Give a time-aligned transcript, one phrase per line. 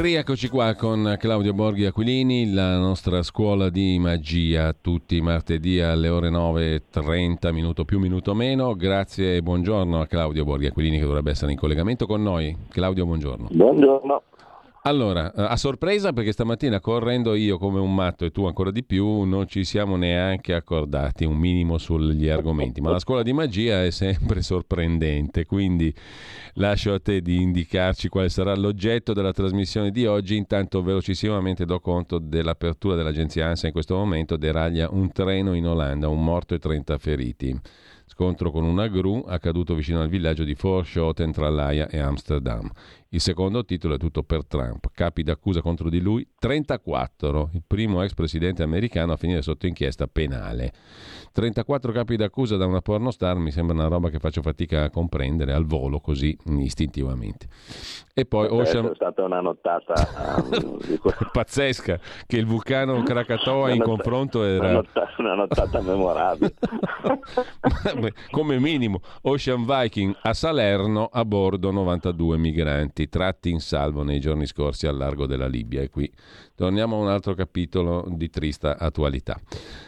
[0.00, 6.30] Rieccoci qua con Claudio Borghi Aquilini, la nostra scuola di magia, tutti martedì alle ore
[6.30, 8.74] 9.30, minuto più, minuto meno.
[8.74, 12.56] Grazie e buongiorno a Claudio Borghi Aquilini che dovrebbe essere in collegamento con noi.
[12.70, 13.48] Claudio, buongiorno.
[13.52, 14.22] Buongiorno.
[14.84, 18.82] Allora, eh, a sorpresa perché stamattina correndo io come un matto e tu ancora di
[18.82, 23.84] più non ci siamo neanche accordati un minimo sugli argomenti, ma la scuola di magia
[23.84, 25.94] è sempre sorprendente, quindi
[26.54, 31.78] lascio a te di indicarci quale sarà l'oggetto della trasmissione di oggi, intanto velocissimamente do
[31.78, 36.58] conto dell'apertura dell'agenzia ANSA in questo momento deraglia un treno in Olanda, un morto e
[36.58, 37.60] 30 feriti.
[38.06, 42.68] Scontro con una gru accaduto vicino al villaggio di Forschoten tra Laia e Amsterdam.
[43.12, 44.86] Il secondo titolo è tutto per Trump.
[44.92, 50.06] Capi d'accusa contro di lui 34, il primo ex presidente americano a finire sotto inchiesta
[50.06, 50.72] penale.
[51.32, 55.52] 34 capi d'accusa da una pornostar mi sembra una roba che faccio fatica a comprendere
[55.52, 57.48] al volo così istintivamente.
[58.14, 58.86] E poi Ocean...
[58.86, 60.78] È stata una nottata um,
[61.32, 66.54] pazzesca che il vulcano Krakatoa in confronto era una nottata, una nottata memorabile.
[68.30, 74.20] Come minimo Ocean Viking a Salerno a bordo 92 migranti migranti tratti in salvo nei
[74.20, 75.80] giorni scorsi al largo della Libia.
[75.80, 76.10] E qui
[76.54, 79.40] torniamo a un altro capitolo di trista attualità.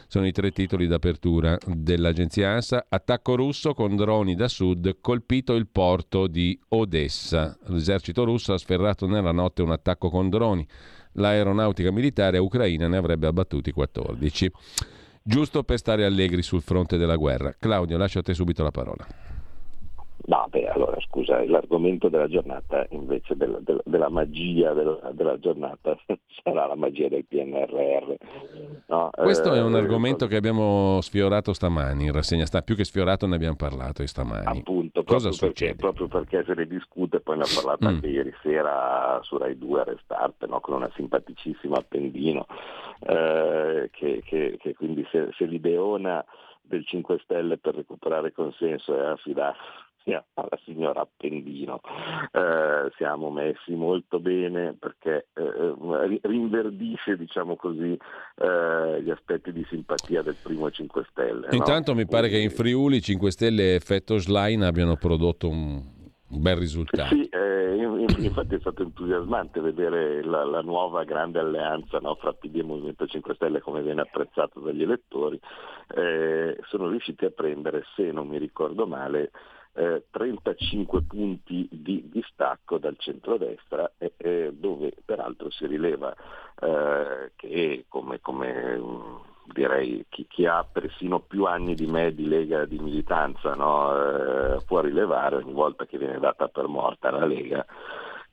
[0.06, 2.86] Sono i tre titoli d'apertura dell'agenzia ANSA.
[2.88, 7.56] Attacco russo con droni da sud, colpito il porto di Odessa.
[7.66, 10.66] L'esercito russo ha sferrato nella notte un attacco con droni.
[11.12, 14.50] L'aeronautica militare ucraina ne avrebbe abbattuti 14.
[15.24, 17.54] Giusto per stare allegri sul fronte della guerra.
[17.58, 19.31] Claudio, lascio a te subito la parola.
[20.24, 25.98] No, beh, allora scusa, l'argomento della giornata invece della, della, della magia della, della, giornata
[26.44, 28.14] sarà la magia del PNRR.
[28.86, 32.84] No, Questo eh, è un argomento che abbiamo sfiorato stamani in rassegna sta più che
[32.84, 34.58] sfiorato ne abbiamo parlato stamani.
[34.58, 35.74] Appunto, Cosa proprio succede?
[35.74, 37.88] Perché, proprio perché se ne discute, poi ne ho parlato mm.
[37.88, 40.60] anche ieri sera su Rai 2 a Restart, no?
[40.60, 42.46] con una simpaticissima appendino,
[43.00, 46.24] eh, che, che, che, quindi se, se l'ideona
[46.62, 49.60] del 5 Stelle per recuperare consenso è affidarsi
[50.34, 51.80] alla signora Appendino.
[52.32, 57.96] Eh, siamo messi molto bene perché eh, rinverdisce diciamo così,
[58.36, 61.48] eh, gli aspetti di simpatia del primo 5 Stelle.
[61.50, 61.98] Intanto no?
[61.98, 66.00] mi pare che in Friuli 5 Stelle e effetto Schlein abbiano prodotto un
[66.32, 67.14] un bel risultato.
[67.14, 67.76] Sì, eh,
[68.18, 73.06] infatti è stato entusiasmante vedere la, la nuova grande alleanza no, fra PD e Movimento
[73.06, 75.38] 5 Stelle come viene apprezzato dagli elettori.
[75.94, 79.30] Eh, sono riusciti a prendere, se non mi ricordo male,
[79.74, 86.14] eh, 35 punti di distacco dal centrodestra, eh, dove peraltro si rileva
[86.60, 89.16] eh, che come, come mm,
[89.52, 94.62] direi chi, chi, ha persino più anni di me di lega di militanza no, eh,
[94.64, 97.64] può rilevare ogni volta che viene data per morta la Lega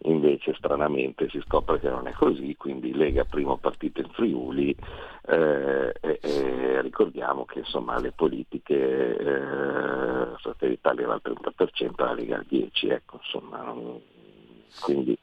[0.03, 4.75] invece stranamente si scopre che non è così, quindi Lega primo partito in Friuli
[5.25, 12.45] eh, e, ricordiamo che insomma le politiche eh, Fratelli d'Italia al 30%, la Lega al
[12.49, 13.73] 10%, ecco, insomma,
[14.81, 15.17] quindi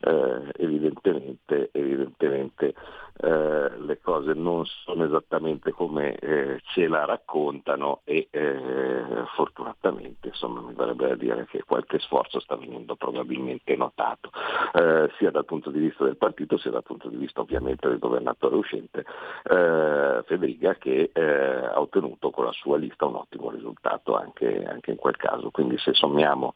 [0.00, 2.74] eh, evidentemente, evidentemente
[3.22, 9.04] eh, le cose non sono esattamente come eh, ce la raccontano e eh,
[9.36, 14.30] fortunatamente insomma, mi verrebbe da dire che qualche sforzo sta venendo probabilmente notato,
[14.72, 18.00] eh, sia dal punto di vista del partito sia dal punto di vista ovviamente del
[18.00, 19.04] governatore uscente
[19.44, 24.96] eh, Federica che ha ottenuto con la sua lista un ottimo risultato anche, anche in
[24.96, 25.50] quel caso.
[25.50, 26.54] Quindi se sommiamo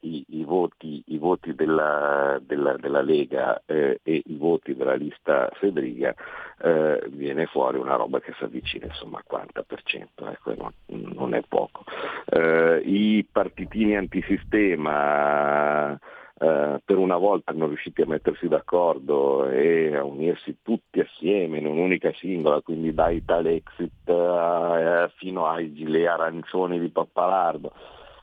[0.00, 5.71] i, i, voti, i voti della, della, della Lega e i voti della lista Federica
[5.80, 10.72] eh, viene fuori una roba che si avvicina insomma al 40%, ecco, non,
[11.14, 11.84] non, è poco.
[12.26, 20.04] Eh, I partitini antisistema eh, per una volta hanno riusciti a mettersi d'accordo e a
[20.04, 26.88] unirsi tutti assieme in un'unica singola, quindi da Italexit eh, fino ai gilet arancioni di
[26.88, 27.72] Pappalardo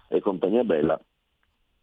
[0.07, 0.99] e compagnia bella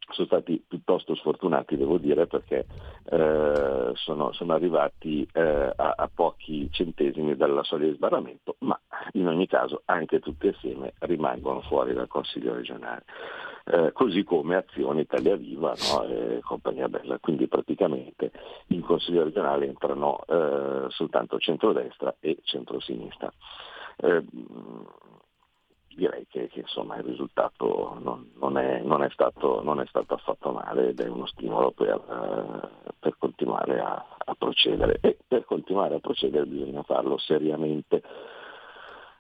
[0.08, 2.66] sono stati piuttosto sfortunati, devo dire, perché
[3.04, 8.78] eh, sono, sono, arrivati eh, a, a, pochi centesimi dalla soglia di sbarramento, ma
[9.12, 13.04] in ogni caso anche tutti assieme rimangono fuori dal Consiglio regionale.
[13.68, 16.04] Eh, così come Azione Italia Viva no?
[16.04, 17.18] e compagnia bella.
[17.18, 18.30] Quindi praticamente
[18.68, 23.32] in Consiglio regionale entrano eh, soltanto centrodestra e centrosinistra.
[23.96, 24.24] Eh,
[25.96, 30.14] direi che, che insomma, il risultato non, non, è, non, è stato, non, è, stato,
[30.14, 35.44] affatto male ed è uno stimolo per, uh, per continuare a, a, procedere e per
[35.46, 38.02] continuare a procedere bisogna farlo seriamente.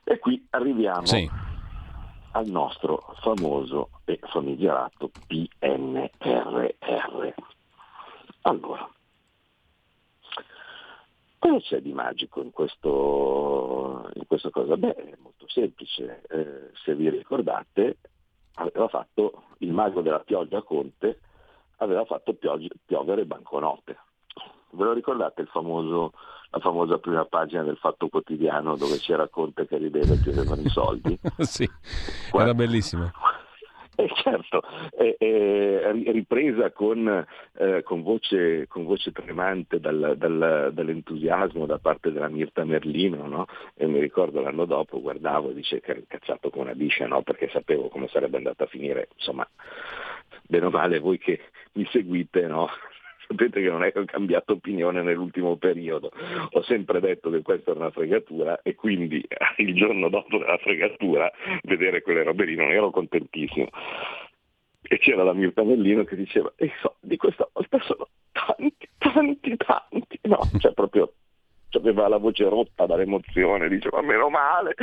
[0.04, 1.28] E qui arriviamo sì.
[2.32, 6.74] al nostro famoso e famigerato PNRR.
[8.42, 8.88] Allora,
[11.46, 14.76] Cosa c'è di magico in, questo, in questa cosa?
[14.76, 16.22] Beh, è molto semplice.
[16.28, 17.98] Eh, se vi ricordate,
[18.54, 21.20] aveva fatto il mago della pioggia Conte,
[21.76, 23.96] aveva fatto pioggi, piovere banconote.
[24.70, 26.14] Ve lo ricordate famoso,
[26.50, 30.68] la famosa prima pagina del Fatto Quotidiano dove c'era Conte che rideva e chiedevano i
[30.68, 31.16] soldi?
[31.38, 31.70] sì,
[32.32, 33.12] era bellissimo.
[33.98, 34.62] Eh, certo,
[34.98, 42.12] eh, eh, ripresa con, eh, con, voce, con, voce, tremante dal, dal, dall'entusiasmo da parte
[42.12, 43.46] della Mirta Merlino, no?
[43.74, 47.22] e mi ricordo l'anno dopo guardavo e dice che ero incazzato come una biscia, no?
[47.22, 49.48] perché sapevo come sarebbe andata a finire, insomma,
[50.46, 51.40] bene o male voi che
[51.72, 52.68] mi seguite, no?
[53.26, 56.10] Sapete che non è che ho cambiato opinione nell'ultimo periodo,
[56.50, 59.24] ho sempre detto che questa era una fregatura e quindi
[59.58, 61.30] il giorno dopo della fregatura
[61.62, 63.68] vedere quelle robe lì non ero contentissimo.
[64.88, 69.56] E c'era la Mirta Mellino che diceva, e so, di questa volta sono tanti, tanti,
[69.56, 71.12] tanti, no, cioè proprio
[71.76, 74.74] aveva la voce rotta dall'emozione, diceva meno male,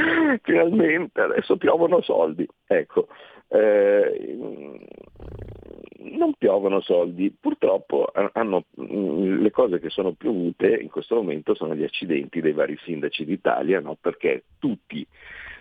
[0.44, 2.48] finalmente adesso piovono soldi.
[2.68, 3.08] Ecco,
[3.54, 4.38] eh,
[6.00, 11.76] non piovono soldi, purtroppo hanno, mm, le cose che sono piovute in questo momento sono
[11.76, 13.96] gli accidenti dei vari sindaci d'Italia, no?
[14.00, 15.06] perché tutti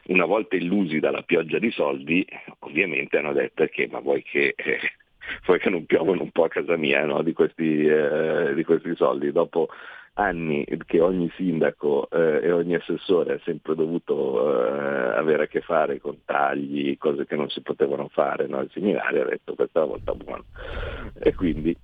[0.07, 2.27] una volta illusi dalla pioggia di soldi,
[2.61, 4.79] ovviamente hanno detto che ma vuoi che, eh,
[5.47, 7.23] vuoi che non piovono un po' a casa mia no?
[7.23, 9.31] di, questi, eh, di questi soldi.
[9.33, 9.69] Dopo
[10.15, 15.61] anni che ogni sindaco eh, e ogni assessore ha sempre dovuto eh, avere a che
[15.61, 18.61] fare con tagli, cose che non si potevano fare, no?
[18.61, 20.45] il seminario ha detto questa volta buono.
[21.19, 21.77] E quindi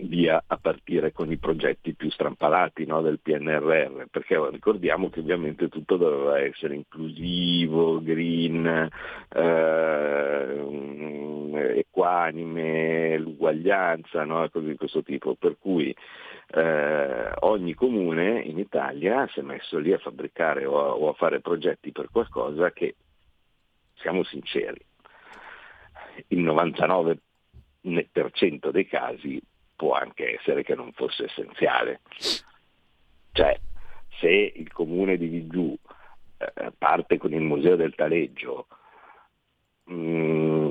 [0.00, 5.68] via a partire con i progetti più strampalati no, del PNRR, perché ricordiamo che ovviamente
[5.68, 8.88] tutto doveva essere inclusivo, green,
[9.34, 10.66] eh,
[11.78, 15.94] equanime, l'uguaglianza, no, cose di questo tipo, per cui
[16.50, 21.14] eh, ogni comune in Italia si è messo lì a fabbricare o a, o a
[21.14, 22.94] fare progetti per qualcosa che,
[23.94, 24.80] siamo sinceri,
[26.28, 29.42] il 99% dei casi
[29.78, 32.00] può anche essere che non fosse essenziale.
[33.30, 33.58] Cioè,
[34.18, 35.78] se il comune di Vigiù
[36.36, 38.66] eh, parte con il Museo del Taleggio
[39.90, 40.67] Mm,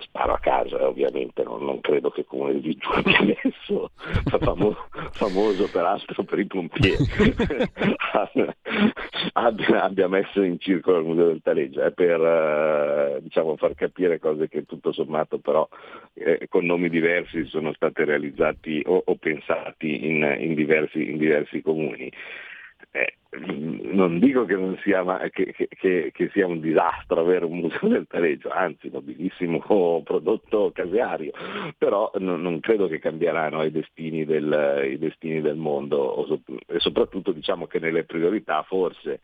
[0.00, 3.90] sparo a casa ovviamente non, non, credo che il comune di Viggio abbia messo
[4.38, 4.76] famo,
[5.12, 7.04] famoso peraltro per i pompieri.
[9.32, 14.18] Abbia, abbia, messo in circolo il museo del Taleggio eh, per eh, diciamo, far capire
[14.18, 15.66] cose che tutto sommato però
[16.14, 21.62] eh, con nomi diversi sono state realizzati o, o pensati in, in, diversi, in diversi
[21.62, 22.10] comuni
[22.92, 23.14] eh,
[23.92, 28.06] non dico che, non sia, che, che, che, sia, un disastro avere un museo del
[28.08, 29.60] Tareggio, anzi nobilissimo
[30.02, 31.30] prodotto caseario,
[31.78, 36.26] però non, non credo che cambieranno i destini del, i destini del mondo
[36.66, 39.20] e soprattutto diciamo che nelle priorità forse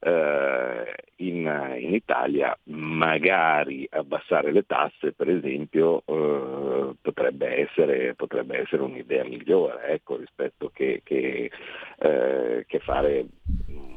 [0.00, 8.82] eh, in, in, Italia magari abbassare le tasse per esempio eh, potrebbe, essere, potrebbe, essere,
[8.82, 11.50] un'idea migliore ecco, rispetto che, che,
[11.98, 13.26] eh, che, fare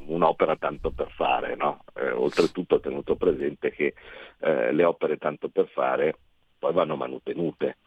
[0.07, 1.83] un'opera tanto per fare no?
[1.93, 3.93] Eh, oltretutto tenuto presente che
[4.39, 6.15] eh, le opere tanto per fare
[6.57, 7.77] poi vanno mantenute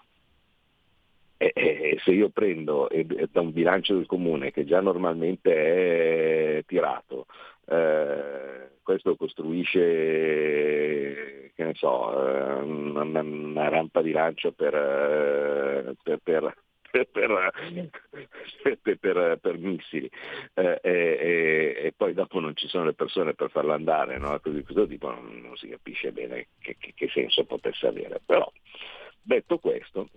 [1.37, 6.65] e, e, se io prendo e, da un bilancio del comune che già normalmente è
[6.65, 7.27] tirato
[7.67, 9.81] eh, questo costruisce
[11.55, 16.55] che ne so, eh, una, una, rampa di lancio per, eh, per, per
[16.95, 17.51] per,
[19.01, 20.09] per, per, missili
[20.55, 24.39] eh, e, e, poi dopo non ci sono le persone per farlo andare, no?
[24.39, 28.21] così questo tipo non, non, si capisce bene che, che, che, senso potesse avere.
[28.25, 28.49] Però
[29.21, 30.09] detto questo,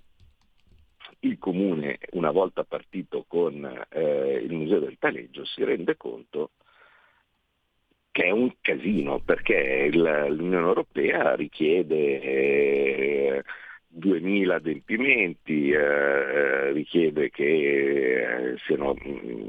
[1.22, 6.52] il comune una volta partito con eh, il Museo del Taleggio si rende conto
[8.18, 13.44] che è un casino perché il, l'Unione Europea richiede eh,
[13.90, 18.96] 2000 adempimenti, eh, richiede che eh, siano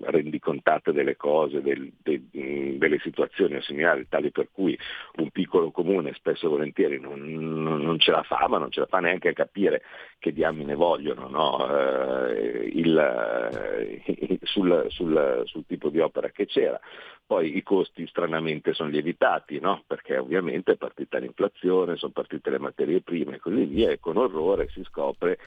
[0.02, 4.78] rendicontate delle cose, del, de, delle situazioni assimilari, tali per cui
[5.16, 8.87] un piccolo comune spesso e volentieri non, non, ce la fa, ma non ce la
[8.87, 9.82] fa neanche a capire
[10.18, 12.28] che diamine vogliono no?
[12.28, 16.78] eh, il, eh, sul, sul, sul, tipo di opera che c'era.
[17.25, 19.82] Poi i costi stranamente sono lievitati, no?
[19.87, 24.16] perché ovviamente è partita l'inflazione, sono partite le materie prime e così via, e con
[24.16, 25.38] orrore si scopre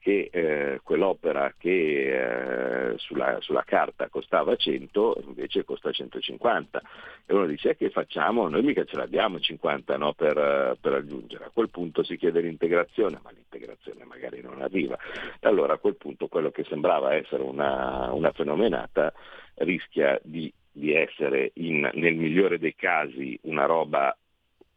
[0.00, 6.82] che eh, quell'opera che eh, sulla, sulla, carta costava 100 invece costa 150
[7.26, 8.48] e uno dice eh, che facciamo?
[8.48, 13.20] Noi mica ce l'abbiamo 50 no, per, per, aggiungere, a quel punto si chiede l'integrazione
[13.22, 14.98] ma l'integrazione magari non arriva.
[15.40, 19.12] Allora a quel punto quello che sembrava essere una, una fenomenata
[19.56, 24.16] rischia di, di essere in, nel migliore dei casi una roba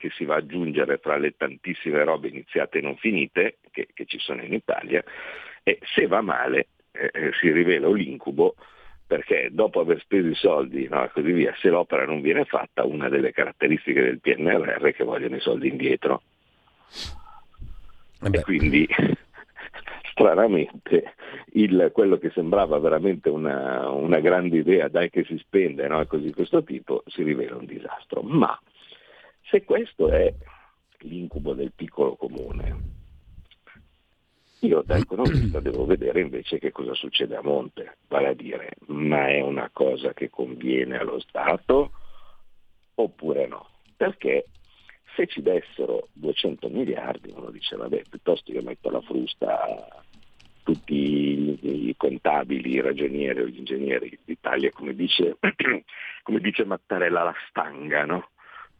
[0.03, 4.03] che si va ad aggiungere fra le tantissime robe iniziate e non finite che, che
[4.05, 5.01] ci sono in Italia
[5.63, 8.55] e se va male eh, eh, si rivela un incubo
[9.07, 12.83] perché dopo aver speso i soldi no, e così via, se l'opera non viene fatta,
[12.83, 16.23] una delle caratteristiche del PNRR è che vogliono i soldi indietro.
[18.23, 18.85] Eh e quindi
[20.11, 21.13] stranamente
[21.53, 26.01] il, quello che sembrava veramente una, una, grande idea, dai che si spende, no?
[26.01, 28.21] e così questo tipo, si rivela un disastro.
[28.21, 28.57] Ma
[29.53, 30.33] se questo è
[31.01, 32.91] l'incubo del piccolo comune,
[34.61, 39.27] io da economista devo vedere invece che cosa succede a monte, vale a dire, ma
[39.27, 41.91] è una cosa che conviene allo Stato
[42.95, 43.67] oppure no?
[43.95, 44.47] Perché
[45.15, 50.03] se ci dessero 200 miliardi uno dice vabbè piuttosto io metto la frusta
[50.63, 55.37] tutti i contabili, i ragionieri o gli ingegneri d'Italia, come dice,
[56.23, 58.29] come dice Mattarella, la stanga, no?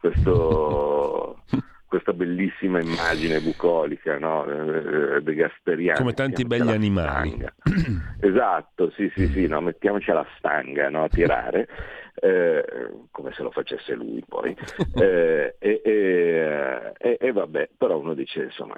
[0.04, 1.44] Questo,
[1.88, 4.44] questa bellissima immagine bucolica no?
[4.46, 6.00] Eh, de Gasperiani.
[6.00, 7.42] Come tanti belli animali.
[8.20, 9.62] esatto, sì, sì, sì, no?
[9.62, 11.04] mettiamoci alla stanga no?
[11.04, 11.68] a tirare.
[12.16, 12.64] Eh,
[13.10, 14.56] come se lo facesse lui poi.
[14.94, 18.76] Eh, e, e, e, e, vabbè, però uno dice insomma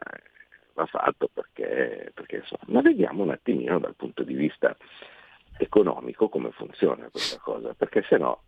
[0.74, 4.76] va fatto perché, perché insomma, ma vediamo un attimino dal punto di vista
[5.58, 8.42] economico come funziona questa cosa, perché se no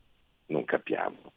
[0.48, 1.34] non capiamo.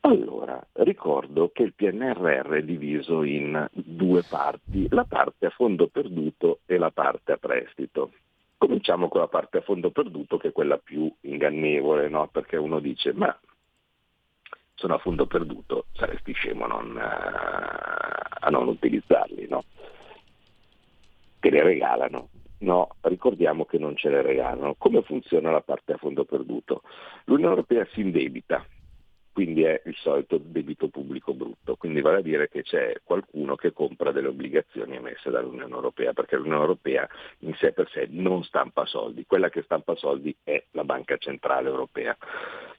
[0.00, 6.60] Allora, ricordo che il PNRR è diviso in due parti, la parte a fondo perduto
[6.66, 8.12] e la parte a prestito.
[8.56, 12.28] Cominciamo con la parte a fondo perduto che è quella più ingannevole, no?
[12.28, 13.36] perché uno dice ma
[14.78, 19.64] sono a fondo perduto, saresti scemo non, a non utilizzarli, no?
[21.40, 22.28] Te li regalano.
[22.60, 24.74] No, ricordiamo che non ce le regalano.
[24.78, 26.82] Come funziona la parte a fondo perduto?
[27.24, 28.64] L'Unione Europea si indebita,
[29.38, 33.72] quindi è il solito debito pubblico brutto, quindi vale a dire che c'è qualcuno che
[33.72, 37.08] compra delle obbligazioni emesse dall'Unione Europea, perché l'Unione Europea
[37.42, 41.68] in sé per sé non stampa soldi, quella che stampa soldi è la Banca Centrale
[41.68, 42.16] Europea.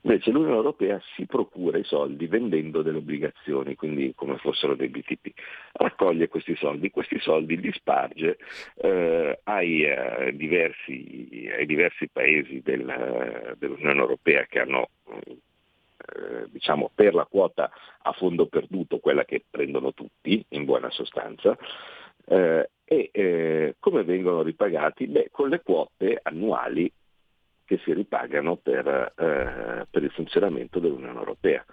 [0.01, 5.31] Invece l'Unione Europea si procura i soldi vendendo delle obbligazioni, quindi come fossero dei BTP,
[5.71, 8.37] raccoglie questi soldi, questi soldi li sparge
[8.81, 14.89] eh, ai, eh, diversi, ai, diversi, paesi del, dell'Unione Europea che hanno
[15.99, 21.57] eh, diciamo per la quota a fondo perduto, quella che prendono tutti in buona sostanza,
[22.25, 25.07] eh, e eh, come vengono ripagati?
[25.07, 26.91] Beh, con le quote annuali
[27.65, 31.63] che si ripagano per, eh, per il funzionamento dell'Unione Europea.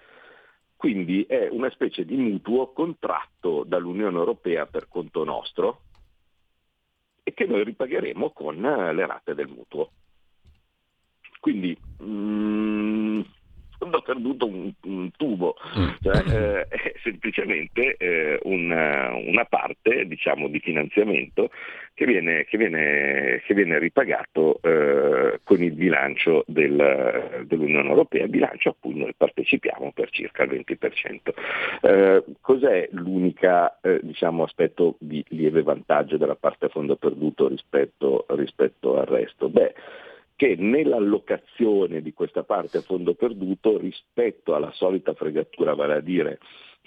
[0.76, 5.80] Quindi è una specie di mutuo contratto dall'Unione Europea per conto nostro
[7.22, 9.90] e che noi ripagheremo con le rate del mutuo.
[11.40, 13.20] Quindi mh,
[13.78, 15.88] ho perduto un, un tubo, mm.
[16.00, 21.50] cioè, eh, è semplicemente eh, una, una, parte diciamo, di finanziamento
[21.94, 28.70] che viene, che viene, che viene ripagato eh, con il bilancio del, dell'Unione Europea, bilancio
[28.70, 31.18] a cui noi partecipiamo per circa il 20%.
[31.82, 33.34] Eh, cos'è l'unico
[33.82, 39.48] eh, diciamo, aspetto di lieve vantaggio della parte a fondo perduto rispetto, rispetto al resto?
[39.48, 39.74] Beh,
[40.36, 46.38] che nell'allocazione di questa parte a fondo perduto rispetto alla solita fregatura, vale a dire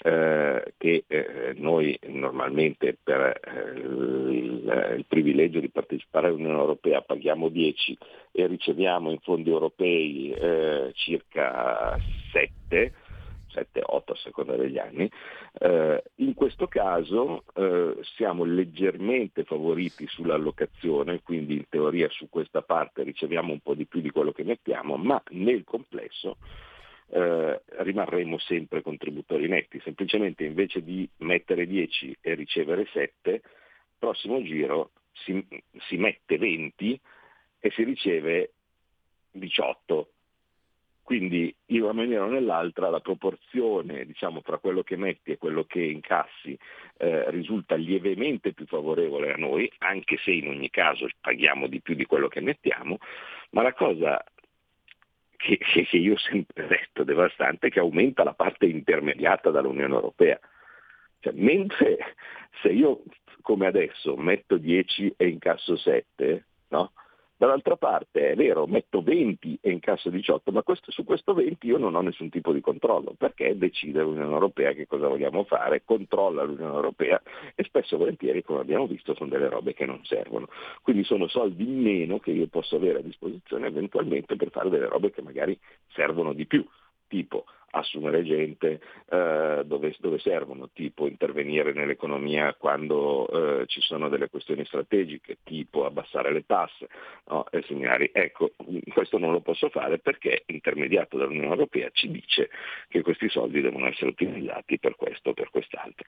[0.02, 7.50] eh, che eh, noi normalmente per eh, il, il, privilegio di partecipare all'Unione Europea paghiamo
[7.50, 7.98] 10
[8.32, 11.98] e riceviamo in fondi europei eh, circa
[12.32, 13.09] 7, 7-8
[14.14, 15.10] a seconda degli anni.
[15.60, 23.04] Eh, in questo caso eh, siamo leggermente favoriti sull'allocazione, quindi in teoria su questa parte
[23.04, 26.38] riceviamo un po' di più di quello che mettiamo, ma nel complesso
[27.12, 33.42] eh, rimarremo sempre contributori netti, semplicemente invece di mettere 10 e ricevere 7
[34.00, 35.46] prossimo giro si,
[35.88, 37.00] si mette 20
[37.60, 38.54] e si riceve
[39.32, 40.10] 18.
[41.10, 45.64] Quindi in una maniera o nell'altra la proporzione diciamo, tra quello che metti e quello
[45.64, 46.56] che incassi
[46.98, 51.96] eh, risulta lievemente più favorevole a noi, anche se in ogni caso paghiamo di più
[51.96, 53.00] di quello che mettiamo,
[53.54, 54.24] ma la cosa
[55.36, 60.40] che, che io ho sempre detto devastante è che aumenta la parte intermediata dall'Unione Europea.
[61.22, 61.98] Cioè, mentre
[62.62, 63.02] se io
[63.42, 66.92] come adesso metto 10 e incasso 7, no?
[67.40, 71.78] Dall'altra parte è vero, metto 20 e incasso 18, ma questo, su questo 20 io
[71.78, 76.44] non ho nessun tipo di controllo, perché decide l'Unione Europea che cosa vogliamo fare, controlla
[76.44, 77.22] l'Unione Europea
[77.56, 80.50] e spesso e volentieri, come abbiamo visto, sono delle robe che non servono.
[80.82, 84.90] Quindi sono soldi in meno che io posso avere a disposizione eventualmente per fare delle
[84.90, 85.58] robe che magari
[85.94, 86.68] servono di più,
[87.08, 93.28] tipo assumere gente eh, dove, dove, servono, tipo intervenire nell'economia quando
[93.62, 96.88] eh, ci sono delle questioni strategiche, tipo abbassare le tasse
[97.28, 97.46] no?
[97.50, 98.10] e segnali.
[98.14, 98.52] Ecco,
[98.94, 102.50] questo non lo posso fare perché intermediato dall'Unione Europea ci dice
[102.88, 106.08] che questi soldi devono essere utilizzati per questo o per quest'altro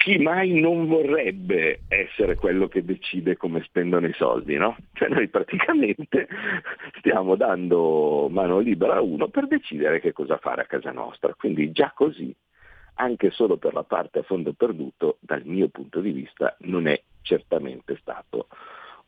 [0.00, 4.74] chi mai non vorrebbe essere quello che decide come spendono i soldi, no?
[4.94, 6.26] Cioè noi praticamente
[6.96, 11.70] stiamo dando mano libera a uno per decidere che cosa fare a casa nostra, quindi
[11.72, 12.34] già così,
[12.94, 16.98] anche solo per la parte a fondo perduto, dal mio punto di vista non è
[17.20, 18.46] certamente stato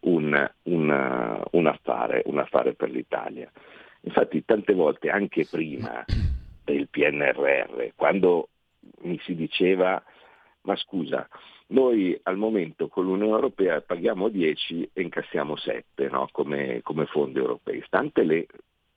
[0.00, 3.50] un, un, un, affare, un affare per l'Italia.
[4.02, 6.04] Infatti tante volte, anche prima
[6.64, 8.50] del PNRR, quando
[9.04, 10.02] mi si diceva
[10.62, 11.28] ma scusa,
[11.68, 16.28] noi al momento con l'Unione Europea paghiamo 10 e incassiamo 7 no?
[16.30, 18.46] come, come, fondi europei, stante le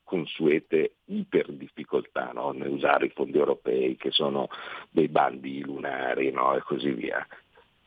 [0.04, 2.52] consuete iper difficoltà no?
[2.52, 4.50] nell'usare i fondi europei che sono
[4.90, 6.56] dei bandi lunari no?
[6.56, 7.26] e così via.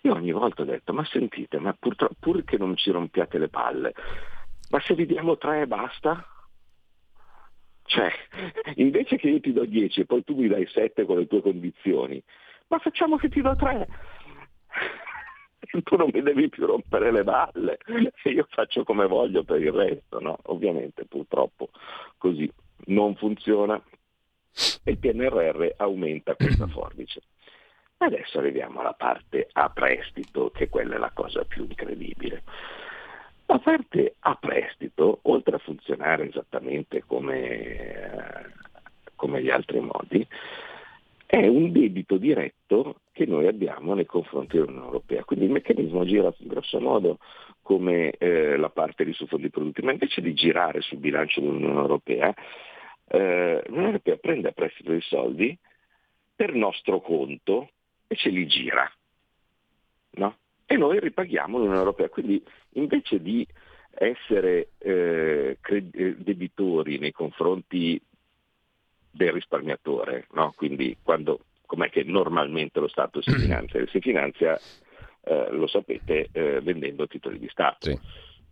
[0.02, 3.49] Io ogni volta ho detto, ma sentite, ma pur, pur che non ci rompiate le
[3.49, 3.94] palle,
[4.70, 6.26] ma se vi diamo 3 e basta?
[7.85, 8.11] Cioè,
[8.76, 11.41] invece che io ti do 10 e poi tu mi dai 7 con le tue
[11.41, 12.23] condizioni,
[12.69, 13.89] ma facciamo che ti do tre.
[15.83, 17.78] tu non mi devi più rompere le balle
[18.23, 20.39] e io faccio come voglio per il resto, no?
[20.45, 21.71] Ovviamente purtroppo
[22.17, 22.50] così
[22.87, 23.81] non funziona
[24.83, 27.23] e il PNRR aumenta questa forbice.
[27.99, 32.45] Adesso arriviamo alla parte a prestito, che quella è la cosa più incredibile.
[33.47, 38.52] La parte a prestito, oltre a funzionare esattamente come, eh,
[39.17, 40.26] come gli altri modi,
[41.30, 45.25] è un debito diretto che noi abbiamo nei confronti dell'Unione Europea.
[45.25, 47.19] Quindi il meccanismo gira grosso modo
[47.60, 52.32] come eh, la parte di fondi produttivi, ma invece di girare sul bilancio dell'Unione Europea,
[53.08, 55.54] eh, l'Unione Europea prende a prestito dei soldi
[56.34, 57.73] per nostro conto
[58.06, 58.91] e ce li gira.
[60.12, 60.36] No?
[60.64, 62.08] E noi ripaghiamo l'Unione Europea.
[62.08, 63.47] Quindi invece di
[63.91, 68.00] essere eh, cred- debitori nei confronti
[69.19, 70.52] del risparmiatore, no?
[70.57, 73.85] quindi quando, com'è che normalmente lo Stato si finanzia?
[73.89, 74.59] Si finanzia,
[75.25, 77.91] eh, lo sapete, eh, vendendo titoli di Stato.
[77.91, 77.99] Sì.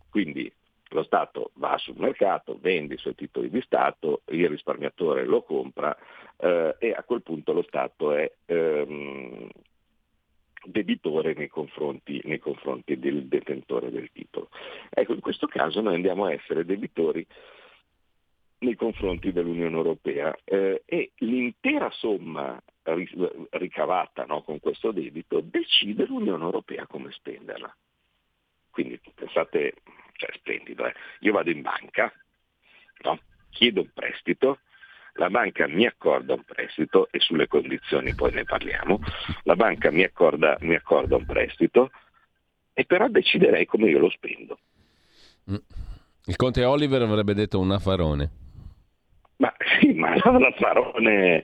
[0.09, 0.51] Quindi
[0.89, 5.97] lo Stato va sul mercato, vende i suoi titoli di Stato, il risparmiatore lo compra
[6.37, 9.49] eh, e a quel punto lo Stato è ehm,
[10.65, 14.49] debitore nei confronti, nei confronti, del detentore del titolo.
[14.89, 17.25] Ecco, in questo caso noi andiamo a essere debitori
[18.59, 22.61] nei confronti dell'Unione Europea eh, e l'intera somma
[23.51, 27.75] ricavata no, con questo debito decide l'Unione Europea come spenderla.
[28.69, 29.73] Quindi pensate,
[30.13, 30.93] cioè splendido, eh?
[31.19, 32.11] io vado in banca,
[33.03, 33.19] no?
[33.49, 34.59] chiedo un prestito,
[35.13, 38.99] la banca mi accorda un prestito e sulle condizioni poi ne parliamo,
[39.43, 41.91] la banca mi accorda, mi accorda un prestito
[42.73, 44.59] e però deciderei come io lo spendo.
[45.51, 45.55] Mm.
[46.25, 48.46] Il conte Oliver avrebbe detto un affarone.
[49.37, 51.41] Ma sì, ma la Farone...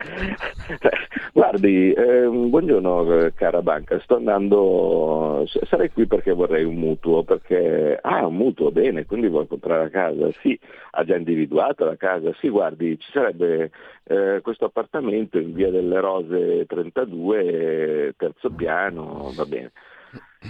[1.32, 8.00] Guardi, eh, buongiorno cara banca, sto andando, sarei qui perché vorrei un mutuo, perché...
[8.02, 10.32] Ah, un mutuo, bene, quindi vuoi comprare la casa?
[10.42, 10.60] Sì,
[10.92, 12.34] ha già individuato la casa?
[12.40, 13.72] Sì, guardi, ci sarebbe
[14.06, 19.72] eh, questo appartamento in via delle Rose 32, terzo piano, va bene.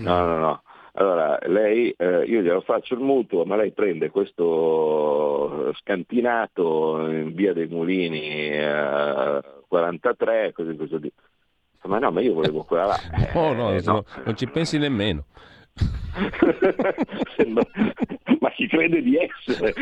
[0.02, 0.62] No, no, no.
[0.96, 7.52] Allora, lei, eh, io glielo faccio il mutuo, ma lei prende questo scantinato in via
[7.52, 11.12] dei Mulini eh, 43, così così.
[11.86, 12.98] Ma no, ma io volevo quella là.
[13.34, 14.06] oh no, eh, no.
[14.24, 15.26] non ci pensi nemmeno.
[18.40, 19.74] Ma chi crede di essere?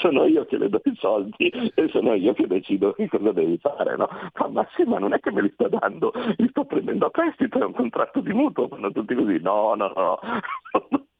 [0.00, 3.96] sono io che le do i soldi e sono io che decido cosa devi fare,
[3.96, 4.08] no?
[4.50, 7.60] Ma, sì, ma non è che me li sta dando, li sto prendendo a prestito,
[7.60, 10.18] è un contratto di mutuo, fanno tutti così, no, no, no,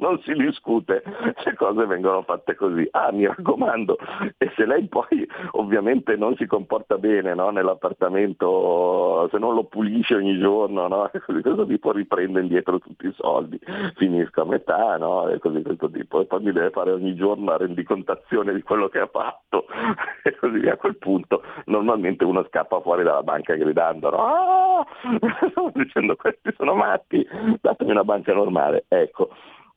[0.05, 1.03] non si discute,
[1.45, 2.87] le cose vengono fatte così.
[2.91, 3.97] Ah, mi raccomando,
[4.37, 7.49] e se lei poi ovviamente non si comporta bene no?
[7.49, 11.11] nell'appartamento, se non lo pulisce ogni giorno, no?
[11.25, 13.59] così questo tipo riprende indietro tutti i soldi,
[13.97, 15.29] finisco a metà, no?
[15.29, 18.89] e così questo tipo, e poi mi deve fare ogni giorno la rendicontazione di quello
[18.89, 19.65] che ha fatto,
[20.23, 20.73] e così via.
[20.75, 24.87] A quel punto normalmente uno scappa fuori dalla banca gridando, no,
[25.73, 27.27] dicendo questi sono matti,
[27.61, 28.85] datemi una banca normale.
[28.89, 29.31] Ecco,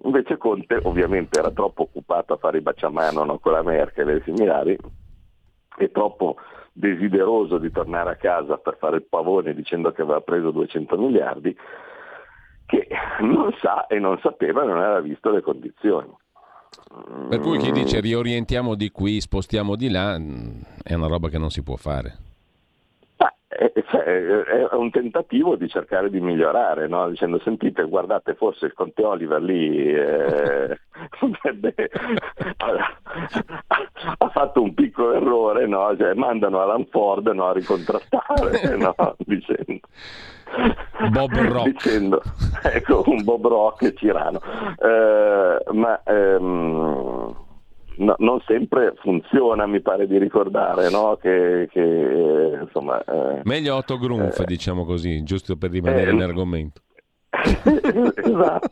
[0.03, 4.21] Invece Conte ovviamente era troppo occupato a fare i baciamano no, con la Merkel e
[4.23, 4.77] similari
[5.77, 6.35] e troppo
[6.71, 11.55] desideroso di tornare a casa per fare il pavone dicendo che aveva preso 200 miliardi,
[12.67, 12.87] che
[13.21, 16.15] non sa e non sapeva e non aveva visto le condizioni.
[17.29, 21.39] Per cui chi dice riorientiamo di qui, spostiamo di là, mm, è una roba che
[21.39, 22.25] non si può fare
[23.57, 27.09] è, è, un tentativo di cercare di migliorare, no?
[27.09, 30.77] dicendo sentite, guardate, forse il Conte Oliver lì eh,
[34.17, 35.95] ha, fatto un piccolo errore, no?
[35.97, 38.77] cioè, mandano Alan Ford no, a ricontrattare,
[39.17, 39.79] dicendo.
[41.11, 41.65] Bob Rock.
[41.71, 42.21] Dicendo,
[42.61, 44.39] ecco, un Bob Rock tirano.
[44.79, 47.35] Eh, ma ehm,
[47.97, 51.17] no, non sempre funziona, mi pare di ricordare, no?
[51.21, 53.03] che, che insomma...
[53.03, 56.81] Eh, Meglio Otto Grunf, eh, diciamo così, giusto per rimanere eh, in argomento.
[57.29, 58.69] esatto.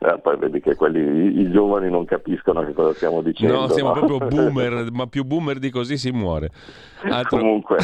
[0.00, 3.60] Eh, poi vedi che quelli, i, giovani non capiscono che cosa stiamo dicendo.
[3.60, 4.06] No, siamo no?
[4.06, 6.50] proprio boomer, ma più boomer di così si muore.
[7.02, 7.38] Altro...
[7.38, 7.78] Comunque,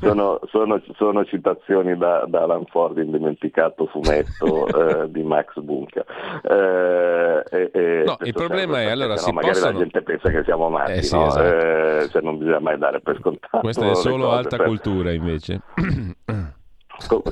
[0.00, 4.66] sono, sono, sono, citazioni da, da Alan Ford, indimenticato fumetto
[5.02, 6.04] eh, di Max Bunker.
[6.42, 9.72] Eh, e, no, il problema è allora si no, magari possono...
[9.72, 11.26] la gente pensa che siamo matti, eh, sì, no?
[11.26, 11.44] esatto.
[11.44, 13.58] Eh, cioè non bisogna mai dare per scontato.
[13.60, 14.66] Questa è solo alta per...
[14.66, 15.60] cultura invece.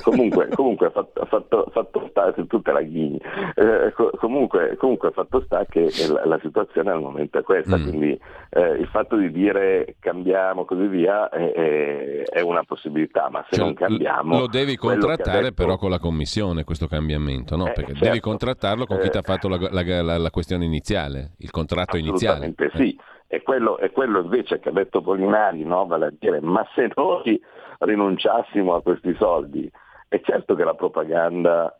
[0.01, 3.19] comunque, comunque fatto, fatto, fatto sta, tu te la ghigni,
[3.55, 7.83] eh, comunque, comunque fatto sta che la, la, situazione al momento è questa, mm.
[7.83, 8.19] quindi
[8.51, 13.65] eh, il fatto di dire cambiamo così via è, è una possibilità, ma se cioè,
[13.65, 14.39] non cambiamo...
[14.39, 15.53] Lo devi contrattare detto...
[15.55, 17.67] però con la commissione questo cambiamento, no?
[17.67, 18.05] Eh, Perché certo.
[18.05, 21.97] devi contrattarlo con chi ti ha eh, fatto la, la, la, questione iniziale, il contratto
[21.97, 22.45] iniziale.
[22.45, 22.99] Assolutamente sì.
[23.29, 25.85] È quello, quello, invece che ha detto Polinari, no?
[25.85, 27.41] vale a dire, ma se noi
[27.79, 29.69] rinunciassimo a questi soldi,
[30.07, 31.77] è certo che la propaganda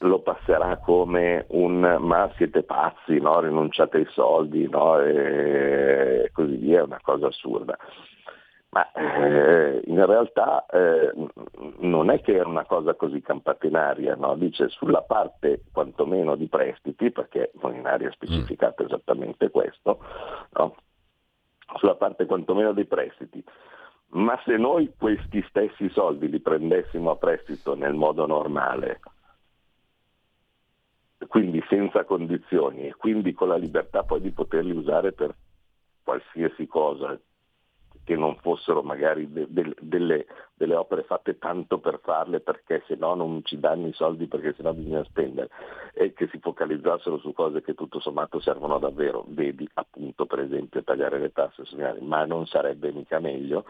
[0.00, 3.40] lo passerà come un ma siete pazzi, no?
[3.40, 5.00] rinunciate ai soldi no?
[5.00, 7.76] e così via, è una cosa assurda.
[8.68, 11.10] Ma eh, in realtà eh,
[11.78, 14.34] non è che è una cosa così campatenaria, no?
[14.34, 20.00] dice sulla parte quantomeno di prestiti, perché Molinari ha specificato esattamente questo,
[21.76, 23.42] sulla parte quantomeno dei prestiti,
[24.10, 29.00] ma se noi questi stessi soldi li prendessimo a prestito nel modo normale,
[31.28, 35.34] quindi senza condizioni e quindi con la libertà poi di poterli usare per
[36.02, 37.18] qualsiasi cosa,
[38.04, 42.94] che non fossero magari de- de- delle, delle, opere fatte tanto per farle perché se
[42.94, 45.50] no non ci danno i soldi perché se no bisogna spendere
[45.92, 50.84] e che si focalizzassero su cose che tutto sommato servono davvero, vedi appunto per esempio
[50.84, 51.64] tagliare le tasse
[52.00, 53.64] ma non sarebbe mica meglio,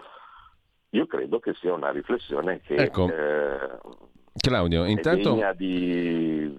[0.97, 3.09] io credo che sia una riflessione che ecco.
[3.09, 3.79] eh,
[4.39, 5.35] Claudio, intanto...
[5.35, 6.57] degna di,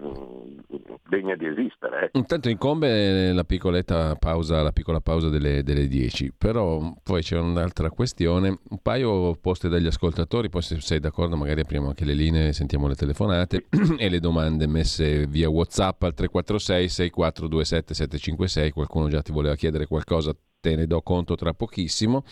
[1.08, 2.06] degna di esistere.
[2.06, 2.18] Eh.
[2.18, 7.90] Intanto incombe la piccoletta pausa, la piccola pausa delle, delle 10, però poi c'è un'altra
[7.90, 12.52] questione, un paio poste dagli ascoltatori, poi se sei d'accordo magari apriamo anche le linee,
[12.52, 13.66] sentiamo le telefonate
[13.98, 19.86] e le domande messe via Whatsapp al 346 6427 756, qualcuno già ti voleva chiedere
[19.86, 22.24] qualcosa, te ne do conto tra pochissimo.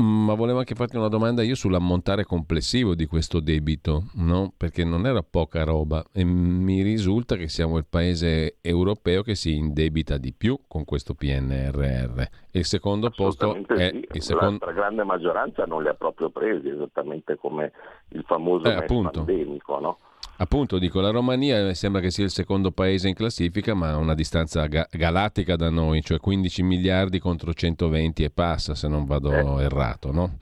[0.00, 4.52] Mm, ma volevo anche farti una domanda io sull'ammontare complessivo di questo debito, no?
[4.56, 9.56] perché non era poca roba e mi risulta che siamo il paese europeo che si
[9.56, 12.22] indebita di più con questo PNRR.
[12.52, 13.90] Il secondo posto è...
[13.90, 14.06] Sì.
[14.12, 14.64] Il secondo...
[14.64, 17.72] La grande maggioranza non li ha proprio presi, esattamente come
[18.10, 19.80] il famoso eh, pandemico.
[19.80, 19.98] No?
[20.40, 24.14] Appunto, dico, la Romania sembra che sia il secondo paese in classifica, ma a una
[24.14, 29.32] distanza ga- galattica da noi, cioè 15 miliardi contro 120 e passa, se non vado
[29.32, 29.64] eh.
[29.64, 30.36] errato, no?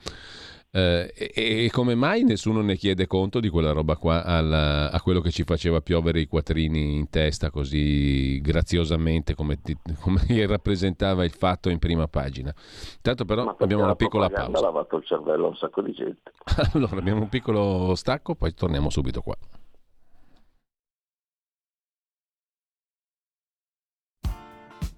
[0.69, 5.01] Eh, e, e, come mai nessuno ne chiede conto di quella roba qua alla, a
[5.01, 11.23] quello che ci faceva piovere i quattrini in testa così graziosamente come, ti, come rappresentava
[11.23, 12.53] il fatto in prima pagina.
[12.97, 14.57] Intanto però abbiamo una piccola pausa.
[14.57, 16.33] Ha lavato il cervello a un sacco di gente.
[16.73, 19.35] allora abbiamo un piccolo stacco, poi torniamo subito qua.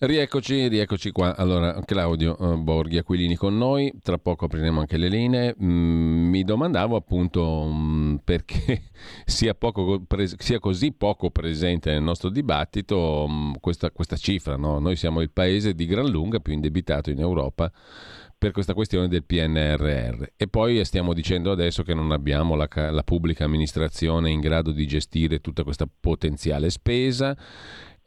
[0.00, 1.34] Rieccoci, rieccoci qua.
[1.36, 5.56] Allora, Claudio uh, Borghi Aquilini con noi, tra poco apriremo anche le linee.
[5.60, 8.90] Mm, mi domandavo appunto mm, perché
[9.26, 10.00] sia, poco,
[10.36, 14.56] sia, così poco presente nel nostro dibattito mm, questa, questa, cifra.
[14.56, 14.78] No?
[14.78, 17.68] Noi siamo il paese di gran lunga più indebitato in Europa
[18.38, 20.22] per questa questione del PNRR.
[20.36, 24.86] E poi stiamo dicendo adesso che non abbiamo la, la pubblica amministrazione in grado di
[24.86, 27.36] gestire tutta questa potenziale spesa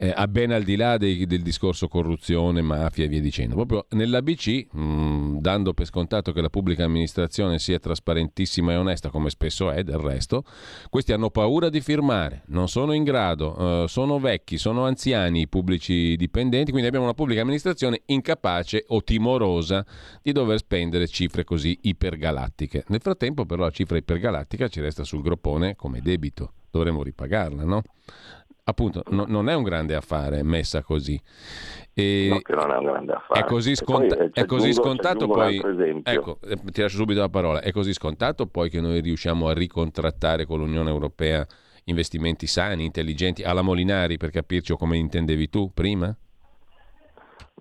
[0.01, 3.53] eh, a ben al di là dei, del discorso corruzione, mafia e via dicendo.
[3.53, 9.11] Proprio nell'ABC, mh, mm, dando per scontato che la pubblica amministrazione sia trasparentissima e onesta,
[9.11, 10.43] come spesso è del resto,
[10.89, 15.47] questi hanno paura di firmare, non sono in grado, eh, sono vecchi, sono anziani i
[15.47, 19.85] pubblici dipendenti, quindi abbiamo una pubblica amministrazione incapace o timorosa
[20.23, 22.85] di dover spendere cifre così ipergalattiche.
[22.87, 27.83] Nel frattempo però la cifra ipergalattica ci resta sul groppone come debito, dovremo ripagarla, no?
[28.63, 31.19] Appunto no, non è un grande affare messa così.
[31.93, 33.39] E no, che non è un grande affare.
[33.41, 35.61] È così, sconta- poi, è così scontato poi...
[36.03, 37.61] Ecco, eh, ti lascio subito la parola.
[37.61, 41.45] È così scontato poi che noi riusciamo a ricontrattare con l'Unione Europea
[41.85, 46.15] investimenti sani, intelligenti, alla Molinari per capirci o come intendevi tu prima?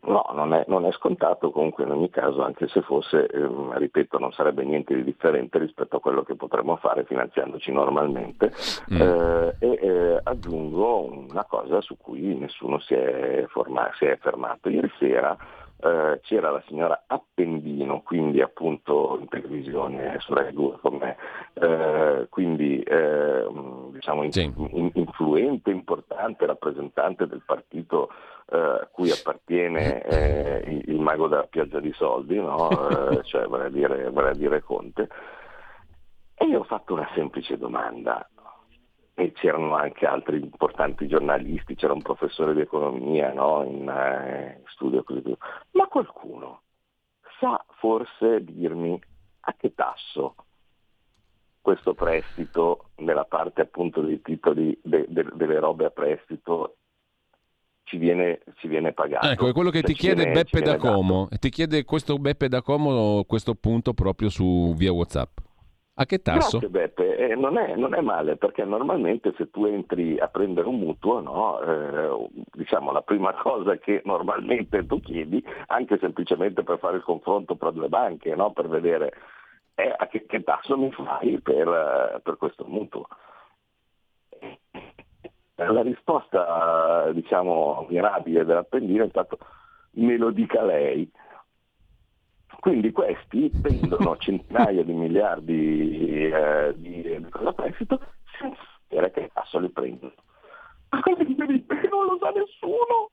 [0.03, 4.19] No, non è, non è, scontato comunque in ogni caso, anche se fosse, ehm, ripeto,
[4.19, 8.51] non sarebbe niente di differente rispetto a quello che potremmo fare finanziandoci normalmente.
[8.95, 9.01] Mm.
[9.01, 14.71] Eh, e eh, aggiungo una cosa su cui nessuno si è, forma- si è fermato.
[14.71, 15.37] Ieri sera
[15.83, 21.17] eh, c'era la signora Appendino, quindi appunto in televisione su Rai 2 con me,
[21.55, 23.47] eh, quindi eh,
[23.93, 24.43] diciamo in, sì.
[24.43, 28.11] in, influente, importante rappresentante del partito
[28.51, 32.69] eh, a cui appartiene eh, il, il, mago della piazza di soldi, no?
[32.91, 35.09] Eh, cioè vale a, dire, vale a dire Conte.
[36.35, 38.29] E io ho fatto una semplice domanda,
[39.21, 43.63] e c'erano anche altri importanti giornalisti, c'era un professore di economia no?
[43.65, 45.37] in eh, studio così via.
[45.73, 46.63] Ma qualcuno
[47.39, 48.99] sa forse dirmi
[49.41, 50.37] a che tasso
[51.61, 56.77] questo prestito, nella parte appunto dei titoli, de, de, delle robe a prestito,
[57.85, 59.29] ci viene, ci viene pagato.
[59.29, 61.29] Ecco, è quello che cioè, ti chiede viene, Beppe da Como.
[61.29, 65.41] Ti chiede questo Beppe da Como questo punto proprio su via WhatsApp.
[66.01, 66.57] A che tasso?
[66.57, 70.67] Grazie Beppe, eh, non, è, non, è, male perché normalmente se tu entri a prendere
[70.67, 76.79] un mutuo, no, eh, diciamo la prima cosa che normalmente tu chiedi, anche semplicemente per
[76.79, 79.13] fare il confronto tra due banche, no, per vedere
[79.75, 83.07] eh, a che, che, tasso mi fai per, eh, per questo mutuo.
[85.57, 89.37] La risposta diciamo mirabile dell'Appendino è stata
[89.97, 91.11] me lo dica lei.
[92.61, 98.01] Quindi questi prendono centinaia di miliardi eh, di, di cosa prestito
[98.39, 100.13] senza sapere che tasso li prendono.
[100.91, 103.11] Perché non lo sa nessuno?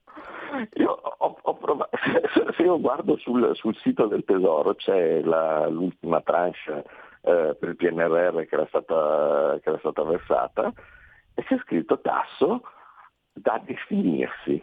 [0.73, 1.91] Io ho, ho provato,
[2.57, 6.83] se io guardo sul, sul, sito del Tesoro c'è la, l'ultima tranche
[7.21, 10.73] eh, per il PNRR che era, stata, che era stata versata
[11.35, 12.63] e c'è scritto tasso
[13.31, 14.61] da definirsi.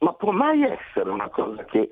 [0.00, 1.90] Ma può mai essere una cosa che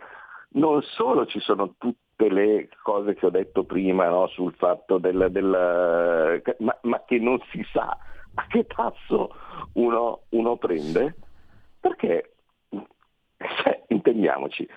[0.51, 5.29] non solo ci sono tutte le cose che ho detto prima no, sul fatto del,
[5.31, 7.97] del ma, ma, che non si sa
[8.35, 9.35] a che tasso
[9.75, 11.17] uno, uno prende?
[11.81, 12.35] Perché,
[13.63, 14.69] cioè, intendiamoci,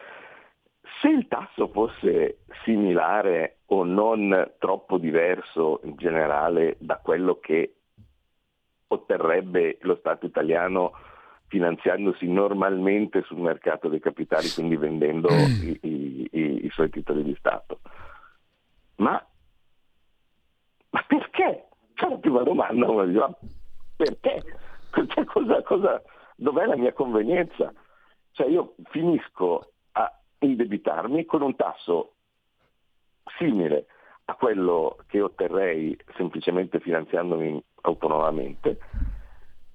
[1.01, 7.75] se il tasso fosse similare o non troppo diverso in generale da quello che
[8.87, 10.91] otterrebbe lo Stato italiano
[11.51, 15.35] finanziandosi normalmente sul mercato dei capitali, quindi vendendo mm.
[15.35, 17.81] i, i, i, i suoi titoli di Stato.
[18.95, 19.21] Ma,
[20.91, 21.67] ma perché?
[21.93, 23.35] C'è la prima domanda, ma
[23.97, 24.41] perché?
[24.91, 26.01] Cioè, cosa, cosa,
[26.37, 27.73] dov'è la mia convenienza?
[28.31, 30.09] Cioè io finisco a
[30.39, 32.13] indebitarmi con un tasso
[33.37, 33.87] simile
[34.25, 38.79] a quello che otterrei semplicemente finanziandomi autonomamente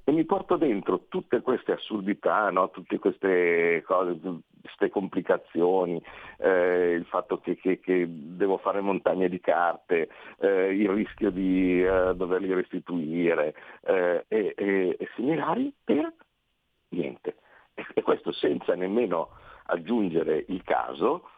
[0.08, 2.70] e mi porto dentro tutte queste assurdità, no?
[2.70, 4.16] tutte queste cose,
[4.60, 6.00] queste complicazioni,
[6.38, 11.82] eh, il fatto che, che, che, devo fare montagne di carte, eh, il rischio di
[11.82, 16.12] eh, doverli restituire eh, e, e, e, similari per
[16.90, 17.38] niente.
[17.74, 19.30] E, e, questo senza nemmeno
[19.64, 21.28] aggiungere il caso,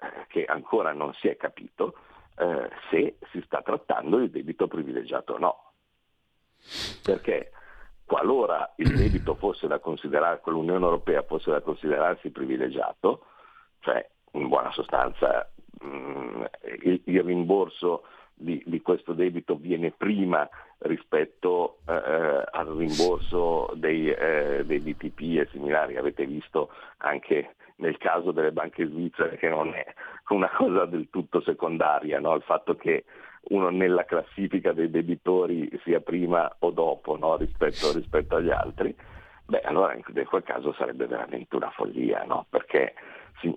[0.00, 1.94] eh, che ancora non si è capito,
[2.36, 5.62] eh, se si sta trattando di debito privilegiato o no.
[7.04, 7.52] Perché
[8.08, 13.26] qualora il debito fosse da considerare, l'Unione Europea fosse da considerarsi privilegiato,
[13.80, 15.46] cioè in buona sostanza
[15.80, 16.42] mh, mm,
[16.84, 21.92] il, il, rimborso di, di, questo debito viene prima rispetto eh,
[22.50, 25.98] al rimborso dei, eh, dei BTP e similari.
[25.98, 29.84] Avete visto anche nel caso delle banche svizzere che non è
[30.28, 32.34] una cosa del tutto secondaria, no?
[32.34, 33.04] il fatto che
[33.48, 37.36] uno nella classifica dei debitori sia prima o dopo no?
[37.36, 38.94] rispetto, rispetto, agli altri,
[39.46, 42.46] beh allora in quel caso sarebbe veramente una follia, no?
[42.48, 42.94] perché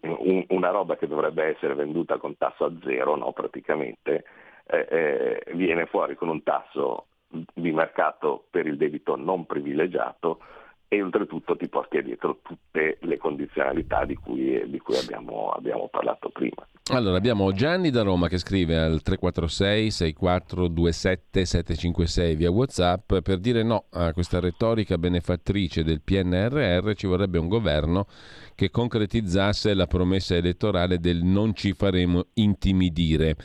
[0.04, 3.32] un, una roba che dovrebbe essere venduta con tasso a zero no?
[3.32, 4.24] praticamente
[4.68, 7.08] eh, eh, viene fuori con un tasso
[7.54, 10.40] di mercato per il debito non privilegiato
[10.88, 16.28] e oltretutto ti porti dietro tutte le condizionalità di cui, di cui abbiamo, abbiamo, parlato
[16.30, 16.68] prima.
[16.94, 23.64] Allora abbiamo Gianni da Roma che scrive al 346 6427 756 via Whatsapp per dire
[23.64, 28.08] no a questa retorica benefattrice del PNRR ci vorrebbe un governo
[28.56, 33.38] che concretizzasse la promessa elettorale del non ci faremo intimidire.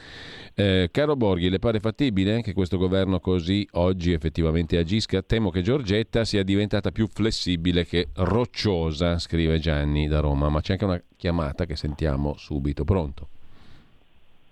[0.52, 5.22] Eh, caro Borghi, le pare fattibile che questo governo così oggi effettivamente agisca?
[5.22, 10.72] Temo che Giorgetta sia diventata più flessibile che rocciosa, scrive Gianni da Roma, ma c'è
[10.72, 12.82] anche una chiamata che sentiamo subito.
[12.82, 13.28] Pronto?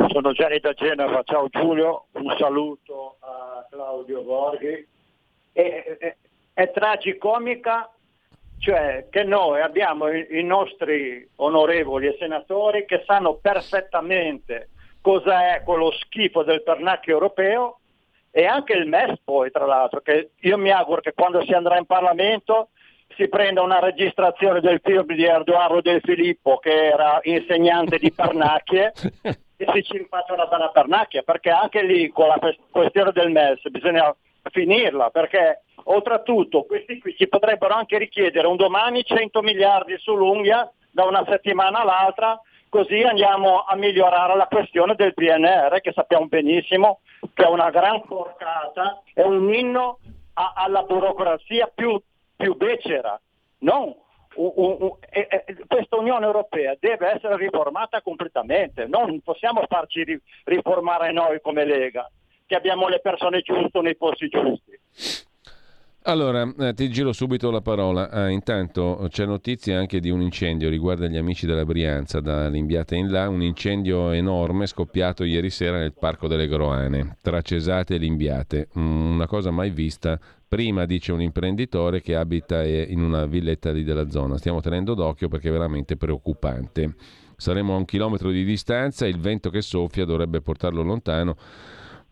[0.08, 4.86] Sono Gianni da Genova, ciao Giulio, un saluto a Claudio Borghi.
[5.52, 6.16] È, è,
[6.52, 7.90] è tragicomica
[8.58, 15.62] cioè che noi abbiamo i, i nostri onorevoli e senatori che sanno perfettamente cosa è
[15.62, 17.80] quello schifo del pernacchio europeo
[18.30, 21.78] e anche il MES poi tra l'altro, che io mi auguro che quando si andrà
[21.78, 22.70] in Parlamento
[23.16, 28.92] si prenda una registrazione del film di Erdogan del Filippo che era insegnante di pernacchie
[29.56, 32.38] e si ci faccia una bella pernacchia perché anche lì con la
[32.70, 34.14] questione del MES bisogna
[34.50, 41.04] finirla perché oltretutto questi qui ci potrebbero anche richiedere un domani 100 miliardi sull'unghia da
[41.04, 47.00] una settimana all'altra così andiamo a migliorare la questione del PNR che sappiamo benissimo
[47.32, 49.98] che è una gran porcata, è un inno
[50.34, 52.00] a, alla burocrazia più,
[52.36, 53.18] più becera.
[53.58, 53.94] Non
[55.66, 62.10] questa Unione Europea deve essere riformata completamente, non possiamo farci riformare noi come Lega,
[62.46, 65.23] che abbiamo le persone giuste nei posti giusti.
[66.06, 68.10] Allora, eh, ti giro subito la parola.
[68.10, 73.10] Ah, intanto c'è notizia anche di un incendio riguardo agli amici della Brianza, dall'Imbiata in
[73.10, 78.68] là, un incendio enorme scoppiato ieri sera nel Parco delle Groane, tra Cesate e Limbiate.
[78.78, 80.20] Mm, una cosa mai vista.
[80.46, 84.36] Prima, dice un imprenditore che abita eh, in una villetta lì della zona.
[84.36, 86.96] Stiamo tenendo d'occhio perché è veramente preoccupante.
[87.34, 91.34] Saremo a un chilometro di distanza, il vento che soffia dovrebbe portarlo lontano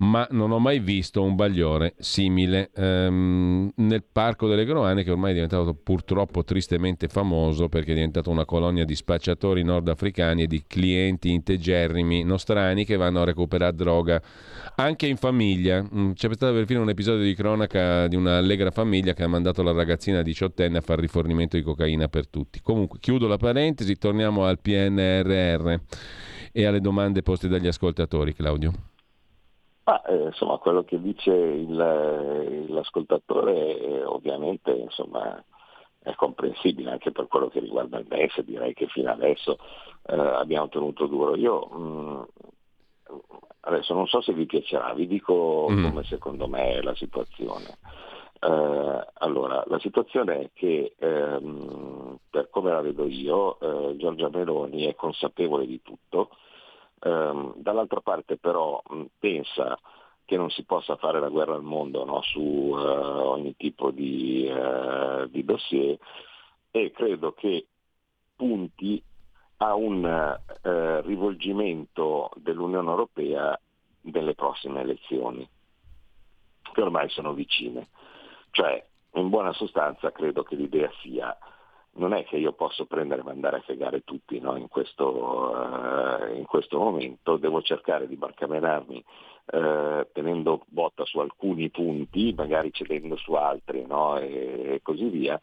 [0.03, 5.31] ma non ho mai visto un bagliore simile ehm, nel Parco delle Groane, che ormai
[5.31, 10.65] è diventato purtroppo tristemente famoso perché è diventato una colonia di spacciatori nordafricani e di
[10.67, 14.21] clienti integerrimi nostrani che vanno a recuperare droga
[14.75, 15.83] anche in famiglia.
[15.83, 19.62] Mm, c'è stato perfino un episodio di cronaca di una allegra famiglia che ha mandato
[19.62, 22.61] la ragazzina diciottenne a fare rifornimento di cocaina per tutti.
[22.61, 25.75] Comunque, chiudo la parentesi, torniamo al PNRR
[26.51, 28.91] e alle domande poste dagli ascoltatori, Claudio.
[29.85, 35.42] Ma, eh, insomma, quello che dice il, l'ascoltatore eh, ovviamente insomma,
[36.01, 39.59] è comprensibile anche per quello che riguarda il MES, direi che fino adesso
[40.07, 41.37] eh, abbiamo tenuto duro.
[41.37, 42.23] Io mh, mm,
[43.61, 45.88] adesso non so se vi piacerà, vi dico mm.
[45.88, 47.79] come secondo me è la situazione.
[48.40, 54.87] Eh, allora, la situazione è che ehm, per come la vedo io, eh, Giorgia Meloni
[54.87, 56.31] è consapevole di tutto,
[57.05, 59.77] Ehm, dall'altra parte però mh, pensa
[60.25, 64.48] che non si possa fare la guerra al mondo no, su uh, ogni tipo di,
[64.48, 65.98] uh, di, dossier
[66.71, 67.67] e credo che
[68.37, 69.03] punti
[69.59, 73.59] a un uh, rivolgimento dell'Unione Europea
[74.03, 75.46] nelle prossime elezioni,
[76.73, 77.88] che ormai sono vicine.
[78.53, 78.85] Cioè,
[79.15, 81.37] in buona sostanza credo che l'idea sia
[81.95, 84.57] non è che io posso prendere e mandare a fregare tutti no?
[84.57, 89.05] in, questo, uh, in, questo, momento, devo cercare di barcamenarmi
[89.53, 94.19] uh, tenendo botta su alcuni punti, magari cedendo su altri no?
[94.19, 95.38] e, e, così via,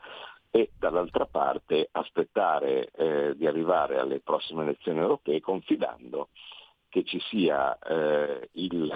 [0.49, 6.29] e dall'altra parte aspettare eh, di arrivare alle prossime elezioni europee confidando
[6.89, 8.91] che ci sia eh, il,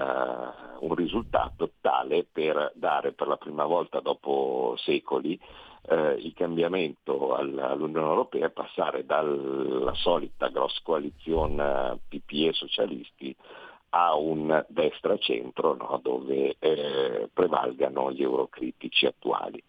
[0.79, 5.39] un risultato tale per dare per la prima volta dopo secoli
[5.85, 13.35] eh, il cambiamento all'Unione Europea e passare dalla solita grossa coalizione PPE socialisti
[13.89, 19.61] a un destra-centro no, dove eh, prevalgano gli eurocritici attuali.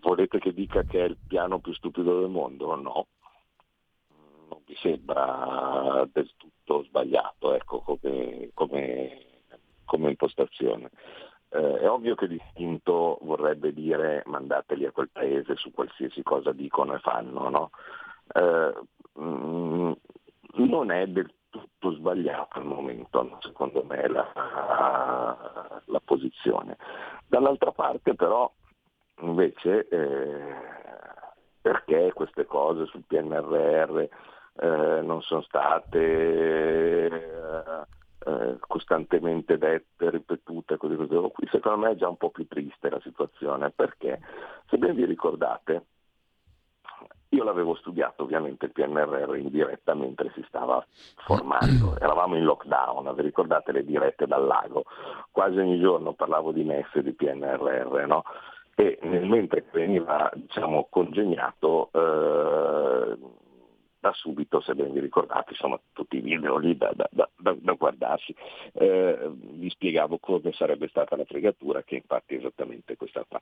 [0.00, 2.74] Volete che dica che è il piano più stupido del mondo?
[2.74, 3.06] No,
[4.48, 9.26] non mi sembra del tutto sbagliato ecco, come, come,
[9.84, 10.90] come impostazione.
[11.54, 16.94] Eh, è ovvio che l'istinto vorrebbe dire mandateli a quel paese su qualsiasi cosa dicono
[16.94, 17.70] e fanno, no?
[18.34, 18.74] eh,
[19.20, 19.92] mm,
[20.54, 24.28] non è del tutto sbagliato al momento, secondo me, la,
[25.84, 26.76] la, posizione.
[27.28, 28.50] Dall'altra parte però
[29.20, 30.54] invece eh,
[31.60, 33.98] perché queste cose sul PNRR
[34.56, 37.08] eh, non sono state
[38.26, 41.14] eh, costantemente dette, ripetute, così così.
[41.32, 44.20] Qui secondo me è già un po' più triste la situazione, perché
[44.68, 45.84] se ben vi ricordate,
[47.30, 50.84] io l'avevo studiato ovviamente il PNRR in diretta mentre si stava
[51.26, 54.84] formando, eravamo in lockdown, vi ricordate le dirette dal lago,
[55.30, 58.22] quasi ogni giorno parlavo di MES e di PNRR, no?
[58.76, 63.03] e mentre veniva diciamo, congegnato eh,
[64.24, 68.34] subito, se ben vi ricordate, insomma tutti i video lì da, da, da, da guardarsi,
[68.72, 73.40] eh, vi spiegavo come sarebbe stata la fregatura, che infatti è esattamente questa qua.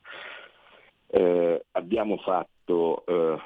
[1.06, 3.38] Eh, abbiamo fatto eh,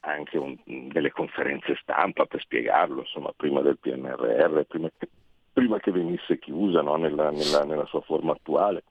[0.00, 5.08] anche un, delle conferenze stampa per spiegarlo, insomma, prima del PNRR, prima che,
[5.52, 8.82] prima che venisse chiusa no, nella, nella, nella sua forma attuale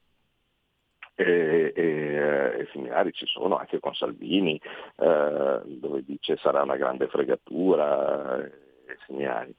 [1.15, 4.59] e, e, e, ci sono anche con Salvini,
[4.97, 8.51] eh, dove dice sarà una grande fregatura e
[9.05, 9.55] similari.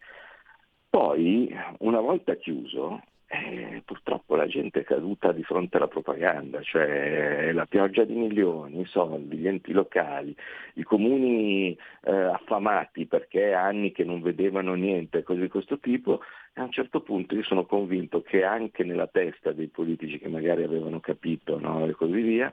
[0.89, 7.51] Poi, una volta chiuso, eh, purtroppo la gente è caduta di fronte alla propaganda, cioè
[7.53, 10.35] la pioggia di milioni, i soldi, gli enti locali,
[10.75, 16.21] i comuni eh, affamati perché anni che non vedevano niente, cose di questo tipo,
[16.59, 20.63] a un certo punto io sono convinto che anche nella testa dei politici che magari
[20.63, 22.53] avevano capito no, e così via,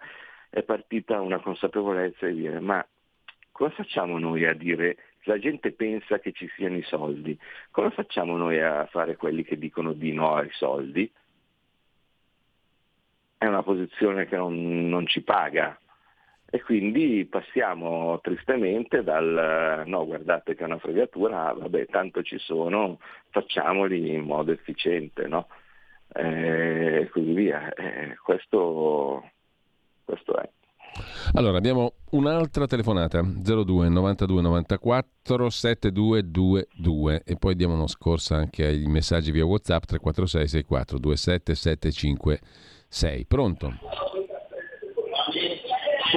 [0.49, 2.85] è partita una consapevolezza di dire ma
[3.51, 7.37] cosa facciamo noi a dire la gente pensa che ci siano i soldi,
[7.71, 11.09] come facciamo noi a fare quelli che dicono di no ai soldi?
[13.37, 15.77] È una posizione che non, non ci paga.
[16.53, 22.37] E quindi passiamo tristemente dal no, guardate che è una fregatura, ah, vabbè, tanto ci
[22.37, 22.99] sono,
[23.31, 25.47] facciamoli in modo efficiente, no?
[26.13, 27.73] E così via.
[27.73, 29.31] E questo,
[30.05, 30.47] questo è.
[31.33, 38.85] Allora, abbiamo un'altra telefonata 02 92 94 7222 e poi diamo una scorsa anche ai
[38.85, 43.25] messaggi via WhatsApp 346 64 27 756.
[43.25, 43.73] Pronto?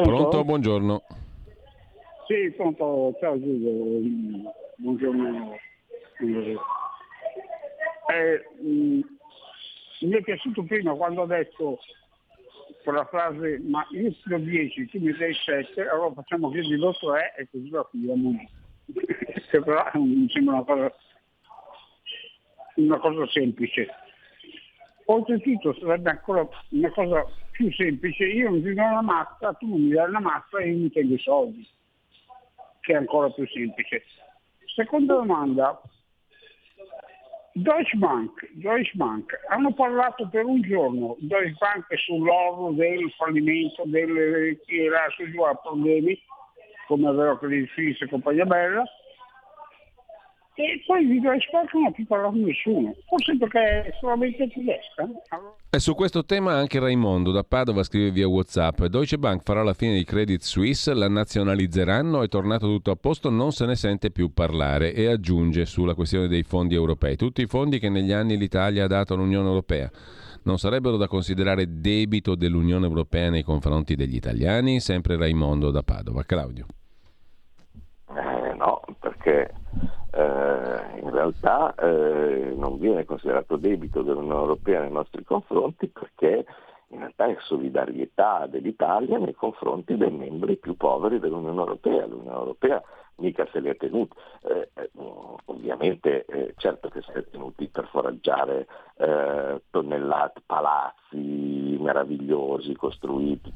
[0.02, 1.02] Pronto, buongiorno.
[2.26, 5.56] Sì, pronto, ciao Giulio, buongiorno.
[8.08, 9.00] Eh, mh,
[10.00, 11.78] mi è piaciuto prima quando ha detto
[12.84, 16.76] con la frase ma io sono 10, tu mi dai 7, allora facciamo che di
[16.76, 18.30] l'otto è e così la finiamo
[19.94, 20.94] mi sembra una cosa,
[22.74, 23.88] una cosa semplice.
[25.06, 27.24] Oltretutto sarebbe ancora una cosa
[27.56, 30.76] più semplice, io non ti do una mazza, tu mi dai una mazza e io
[30.76, 31.66] mi tengo i soldi,
[32.80, 34.04] che è ancora più semplice.
[34.74, 35.80] Seconda domanda,
[37.52, 44.60] Deutsche Bank, Deutsche Bank hanno parlato per un giorno Deutsche Bank sull'orlo del fallimento, del,
[44.66, 45.24] che era su
[45.62, 46.20] problemi,
[46.86, 48.84] come aveva Credit Suisse e compagnia bella,
[50.58, 55.08] e poi Deutsche Bank non ha più parlato nessuno, forse perché è solamente tedesca.
[55.28, 55.54] Allora...
[55.68, 59.74] E su questo tema anche Raimondo da Padova scrive via Whatsapp: Deutsche Bank farà la
[59.74, 64.10] fine di Credit Suisse, la nazionalizzeranno, è tornato tutto a posto, non se ne sente
[64.10, 64.94] più parlare.
[64.94, 68.88] E aggiunge sulla questione dei fondi europei: tutti i fondi che negli anni l'Italia ha
[68.88, 69.90] dato all'Unione Europea
[70.46, 74.78] non sarebbero da considerare debito dell'Unione Europea nei confronti degli italiani?
[74.78, 76.22] Sempre Raimondo da Padova.
[76.22, 76.66] Claudio.
[78.10, 79.52] Eh, no, perché
[80.16, 86.46] eh, in realtà eh, non viene considerato debito dell'Unione Europea nei nostri confronti perché
[86.88, 92.06] in realtà è solidarietà dell'Italia nei confronti dei membri più poveri dell'Unione Europea.
[92.06, 92.82] L'Unione Europea
[93.16, 94.16] mica se li ha tenuti.
[94.42, 94.90] Eh, eh,
[95.46, 103.52] ovviamente eh, certo che si è tenuti per foraggiare eh, tonnellate, palazzi meravigliosi costruiti,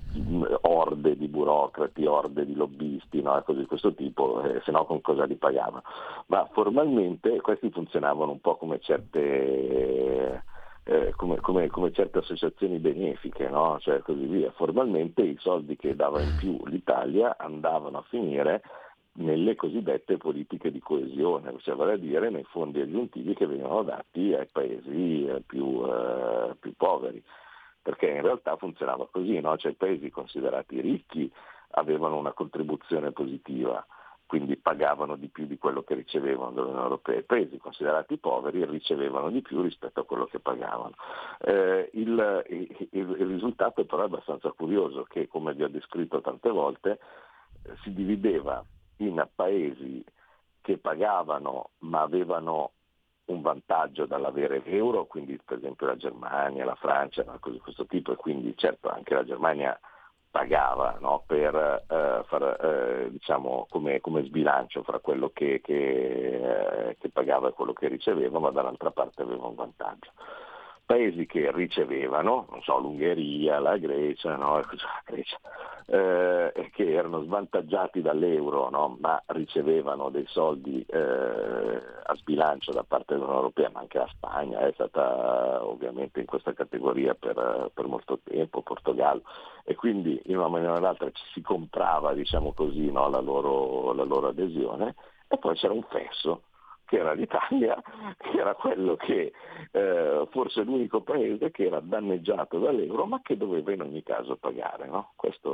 [0.63, 3.43] orde di burocrati, orde di lobbisti, no?
[3.45, 5.83] cose di questo tipo, eh, se no con cosa li pagavano.
[6.27, 10.45] Ma formalmente questi funzionavano un po' come certe...
[10.83, 13.79] Eh, come, come, come, certe associazioni benefiche, no?
[13.81, 14.51] cioè così via.
[14.53, 18.63] Formalmente i soldi che dava in più l'Italia andavano a finire
[19.21, 24.35] nelle cosiddette politiche di coesione, cioè vale a dire nei fondi aggiuntivi che venivano dati
[24.35, 27.23] ai paesi eh, più, eh, più poveri,
[27.83, 29.57] perché in realtà funzionava così, no?
[29.57, 31.31] cioè i paesi considerati ricchi
[31.73, 33.85] avevano una contribuzione positiva,
[34.27, 37.19] quindi pagavano di più di quello che ricevevano dall'Unione Europea.
[37.19, 40.95] I paesi considerati poveri ricevevano di più rispetto a quello che pagavano.
[41.41, 46.49] Eh, il, il, il, risultato però è abbastanza curioso, che come vi ho descritto tante
[46.49, 47.01] volte,
[47.83, 48.65] si divideva
[49.07, 50.05] in paesi
[50.61, 52.73] che pagavano ma avevano
[53.27, 58.13] un vantaggio dall'avere l'euro, quindi per esempio la Germania, la Francia, cose di questo tipo,
[58.13, 59.79] e quindi certo anche la Germania
[60.31, 66.97] pagava no, per eh, far, eh, diciamo, come, come, sbilancio fra quello che, che, eh,
[66.99, 70.11] che, pagava e quello che riceveva, ma dall'altra parte aveva un vantaggio
[70.91, 74.57] paesi che ricevevano, non so, l'Ungheria, la Grecia, no?
[74.59, 75.39] la Grecia
[75.87, 78.97] eh, che erano svantaggiati dall'euro, no?
[78.99, 84.59] ma ricevevano dei soldi eh, a sbilancio da parte dell'Unione Europea, ma anche la Spagna
[84.67, 89.23] è stata ovviamente in questa categoria per, per molto tempo, Portogallo,
[89.63, 93.09] e quindi in una maniera o nell'altra ci si comprava, diciamo così, no?
[93.09, 94.97] la, loro, la loro adesione,
[95.29, 96.43] e poi c'era un fesso
[96.91, 97.81] che era l'Italia,
[98.19, 99.33] che era quello che
[99.71, 104.89] eh, forse l'unico paese che era danneggiato dall'euro ma che doveva in ogni caso pagare.
[104.89, 105.13] No?
[105.15, 105.49] Questa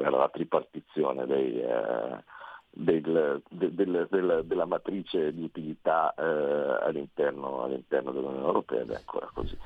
[0.00, 2.22] era la tripartizione dei, eh,
[2.68, 8.96] del, de, del, del, della matrice di utilità eh, all'interno, all'interno, dell'Unione Europea ed è
[8.96, 9.56] ancora così.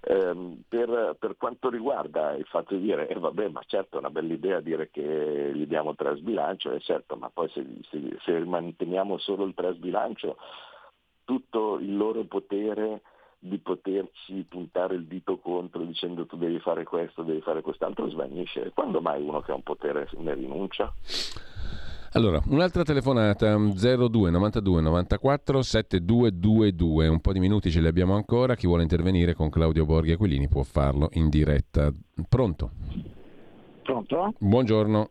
[0.00, 4.10] Eh, per, per, quanto riguarda il fatto di dire, eh, vabbè, ma certo è una
[4.10, 9.16] bella idea dire che gli diamo trasbilancio, è certo, ma poi se, se, se manteniamo
[9.18, 10.36] solo il trasbilancio,
[11.24, 13.02] tutto il loro potere
[13.38, 18.70] di poterci puntare il dito contro dicendo tu devi fare questo, devi fare quest'altro, svanisce.
[18.72, 20.92] Quando mai uno che ha un potere ne rinuncia?
[22.14, 27.08] Allora, un'altra telefonata 02 92 94 7222.
[27.08, 28.54] Un po' di minuti ce li abbiamo ancora.
[28.54, 31.90] Chi vuole intervenire con Claudio Borghi Aquilini può farlo in diretta.
[32.28, 32.70] Pronto?
[33.82, 34.34] Pronto?
[34.38, 35.08] Buongiorno.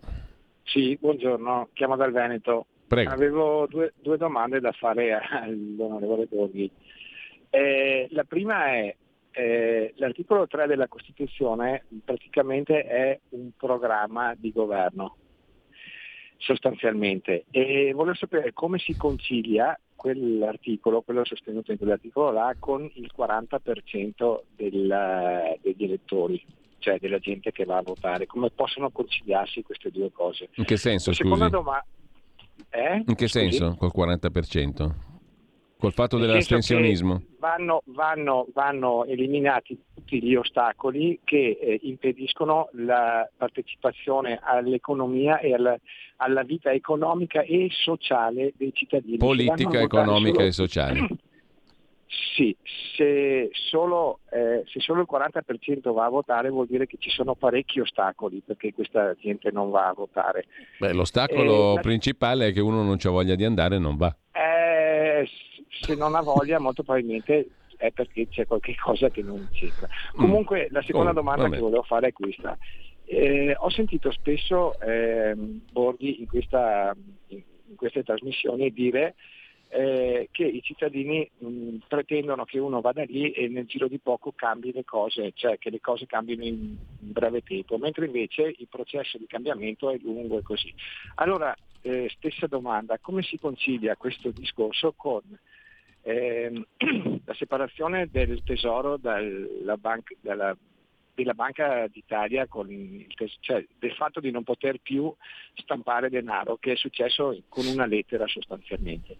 [0.63, 1.69] Sì, buongiorno.
[1.73, 2.67] Chiamo dal Veneto.
[2.91, 3.09] Prego.
[3.09, 6.69] Avevo due, due domande da fare all'onorevole Borghi.
[7.49, 8.93] Eh, la prima è
[9.31, 15.15] eh, l'articolo 3 della Costituzione praticamente è un programma di governo
[16.35, 17.45] sostanzialmente.
[17.49, 24.41] E volevo sapere come si concilia quell'articolo, quello sostenuto in quell'articolo là, con il 40%
[24.53, 26.45] del, degli elettori,
[26.79, 28.25] cioè della gente che va a votare.
[28.25, 30.49] Come possono conciliarsi queste due cose?
[30.55, 31.47] In che senso, scusi?
[31.47, 31.85] Doma-
[32.71, 33.03] eh?
[33.05, 35.09] In che senso col 40%?
[35.77, 37.23] Col fatto dell'astensionismo?
[37.39, 45.75] Vanno, vanno, vanno, eliminati tutti gli ostacoli che eh, impediscono la partecipazione all'economia e alla,
[46.17, 49.17] alla, vita economica e sociale dei cittadini.
[49.17, 50.45] Politica, economica solo...
[50.45, 51.07] e sociale.
[52.35, 52.55] Sì,
[52.97, 57.35] se solo, eh, se solo, il 40% va a votare vuol dire che ci sono
[57.35, 60.45] parecchi ostacoli perché questa gente non va a votare.
[60.77, 64.13] Beh, l'ostacolo eh, principale è che uno non c'ha voglia di andare e non va.
[64.33, 65.25] Eh,
[65.69, 67.47] se non ha voglia molto probabilmente
[67.77, 69.87] è perché c'è qualche cosa che non c'entra.
[69.87, 70.19] Mm.
[70.19, 71.55] Comunque la seconda oh, domanda vabbè.
[71.55, 72.57] che volevo fare è questa.
[73.05, 76.93] Eh, ho sentito spesso eh, Borghi in, questa,
[77.27, 77.41] in,
[77.75, 79.15] queste trasmissioni dire
[79.73, 84.33] eh, che i cittadini mh, pretendono che uno vada lì e nel giro di poco
[84.33, 89.17] cambi le cose, cioè che le cose cambino in, breve tempo, mentre invece il processo
[89.17, 90.73] di cambiamento è lungo e così.
[91.15, 95.21] Allora, eh, stessa domanda, come si concilia questo discorso con
[96.01, 96.51] eh,
[97.25, 100.55] la separazione del tesoro dalla banca, dalla,
[101.13, 103.07] della Banca d'Italia il,
[103.39, 105.13] cioè, del fatto di non poter più
[105.55, 109.17] stampare denaro, che è successo con una lettera sostanzialmente.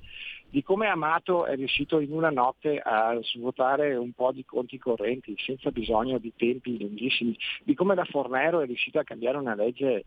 [0.52, 5.34] Di come Amato è riuscito in una notte a svuotare un po' di conti correnti
[5.38, 10.04] senza bisogno di tempi lunghissimi, di come la Fornero è riuscita a cambiare una legge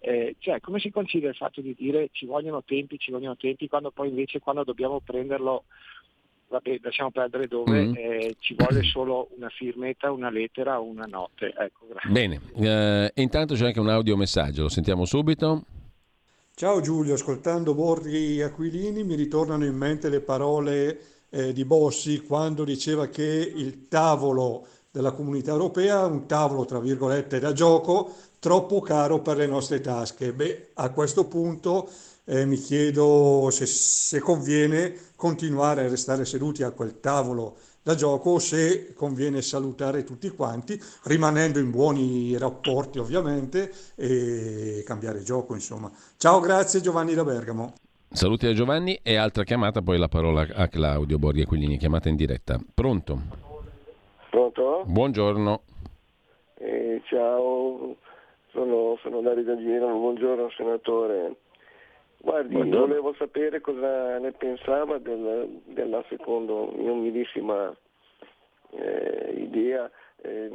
[0.00, 3.68] eh, cioè, come si concilia il fatto di dire ci vogliono tempi, ci vogliono tempi,
[3.68, 5.64] quando poi invece quando dobbiamo prenderlo
[6.48, 7.94] vabbè, lasciamo perdere dove, mm.
[7.96, 11.54] eh, ci vuole solo una firmetta, una lettera o una notte.
[11.56, 15.62] Ecco, Bene, eh, intanto c'è anche un audiomessaggio, lo sentiamo subito.
[16.56, 21.00] Ciao Giulio, ascoltando Borghi Aquilini mi ritornano in mente le parole
[21.30, 27.40] eh, di Bossi quando diceva che il tavolo della comunità europea un tavolo tra virgolette
[27.40, 30.32] da gioco troppo caro per le nostre tasche.
[30.32, 31.90] Beh, a questo punto
[32.22, 38.30] eh, mi chiedo se, se conviene continuare a restare seduti a quel tavolo da gioco
[38.30, 45.92] o se conviene salutare tutti quanti, rimanendo in buoni rapporti ovviamente e cambiare gioco insomma.
[46.16, 47.74] Ciao, grazie Giovanni da Bergamo.
[48.08, 52.16] Saluti a Giovanni e altra chiamata, poi la parola a Claudio Borghi Aquilini, chiamata in
[52.16, 52.58] diretta.
[52.72, 53.20] Pronto?
[54.30, 54.84] Pronto?
[54.86, 55.62] Buongiorno.
[56.54, 57.96] Eh, ciao,
[58.52, 61.36] sono, sono Dario da Girano, buongiorno senatore.
[62.24, 62.86] Guardi, Buongiorno.
[62.86, 67.70] volevo sapere cosa ne pensava del, della secondo umilissima
[68.70, 69.90] eh, idea.
[70.22, 70.50] Eh,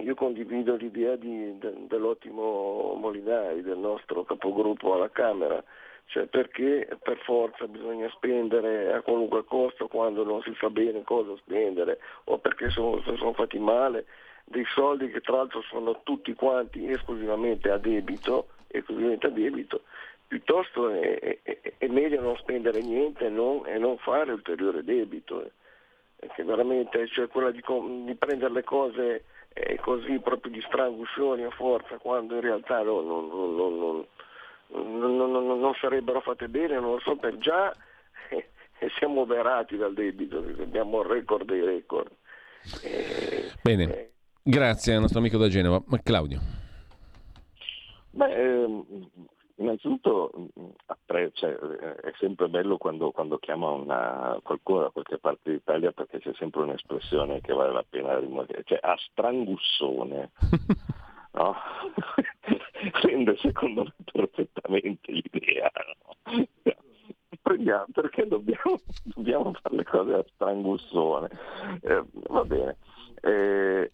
[0.00, 5.62] io condivido l'idea di, de, dell'ottimo Molinari, del nostro capogruppo alla Camera,
[6.06, 11.36] cioè perché per forza bisogna spendere a qualunque costo quando non si sa bene cosa
[11.36, 14.06] spendere o perché sono, sono fatti male
[14.44, 19.82] dei soldi che tra l'altro sono tutti quanti esclusivamente a debito, esclusivamente a debito
[20.26, 25.44] piuttosto è, è, è, meglio non spendere niente e non, e non fare ulteriore debito.
[25.44, 25.50] Eh.
[26.16, 27.62] Perché veramente cioè quella di,
[28.04, 33.00] di, prendere le cose eh, così proprio di strangussioni a forza, quando in realtà no,
[33.00, 34.06] no,
[34.68, 37.72] no, non sarebbero fatte bene, non lo so, per già
[38.30, 38.48] eh,
[38.98, 42.10] siamo oberati dal debito, abbiamo il record dei record.
[42.82, 44.10] Eh, bene, eh.
[44.42, 45.82] grazie al nostro amico da Genova.
[46.02, 46.40] Claudio.
[48.10, 48.66] Beh,
[49.58, 50.30] Innanzitutto
[51.32, 56.32] cioè, è sempre bello quando, quando chiama una, qualcuno da qualche parte d'Italia perché c'è
[56.34, 60.30] sempre un'espressione che vale la pena rimuovere, cioè a strangussone.
[61.32, 61.54] no?
[63.02, 65.70] Rende secondo me perfettamente l'idea.
[66.04, 66.46] No?
[67.42, 71.28] Prendiamo, perché dobbiamo, dobbiamo, fare le cose a strangussone?
[71.82, 72.76] Eh, va bene.
[73.20, 73.90] Eh,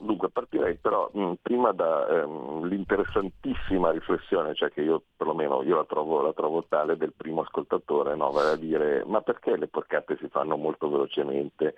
[0.00, 6.20] dunque partirei però mh, prima dall'interessantissima ehm, riflessione, cioè che io perlomeno io la trovo,
[6.20, 8.32] la trovo tale del primo ascoltatore, no?
[8.32, 11.74] vale a dire ma perché le porcate si fanno molto velocemente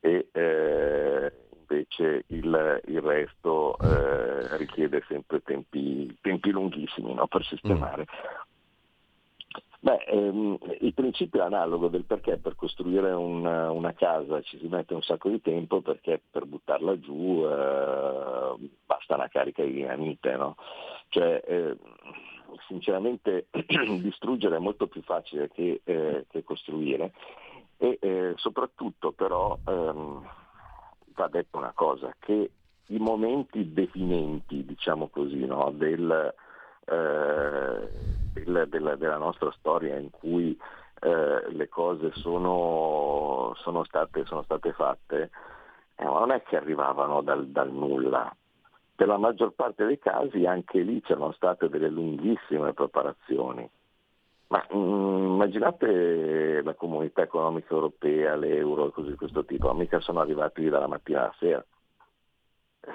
[0.00, 7.26] e eh, invece il, il resto eh, richiede sempre tempi, tempi lunghissimi no?
[7.26, 8.02] per sistemare.
[8.02, 8.04] Mm.
[9.82, 14.66] Beh, ehm, il principio è analogo del perché per costruire una, una, casa ci si
[14.66, 20.36] mette un sacco di tempo, perché per buttarla giù eh, basta una carica di dinamite.
[20.36, 20.56] No?
[21.08, 21.76] Cioè, eh,
[22.66, 23.46] sinceramente
[24.02, 27.12] distruggere è molto più facile che, eh, che costruire
[27.78, 30.28] e eh, soprattutto però ehm,
[31.14, 32.50] va detto una cosa, che
[32.88, 36.34] i momenti definenti, diciamo così, no, del
[36.86, 37.88] eh,
[38.32, 40.58] del, della, della, nostra storia in cui
[41.00, 45.30] eh, le cose sono, sono, state, sono state, fatte,
[45.96, 48.34] eh, non è che arrivavano dal, dal nulla.
[48.94, 53.68] Per la maggior parte dei casi anche lì c'erano state delle lunghissime preparazioni.
[54.48, 60.20] Ma mm, immaginate la comunità economica europea, l'euro e così di questo tipo, mica sono
[60.20, 61.64] arrivati dalla mattina alla sera.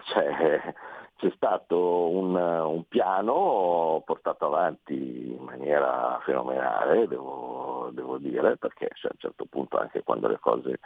[0.04, 0.74] Cioè,
[1.18, 9.12] c'è stato un, un, piano portato avanti in maniera fenomenale, devo, devo dire, perché cioè,
[9.12, 10.80] a un certo punto anche quando le cose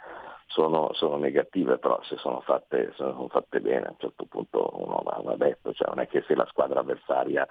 [0.46, 4.70] sono, sono negative, però se sono, fatte, se sono fatte bene a un certo punto
[4.74, 7.46] uno va, va detto, cioè, non è che se la squadra avversaria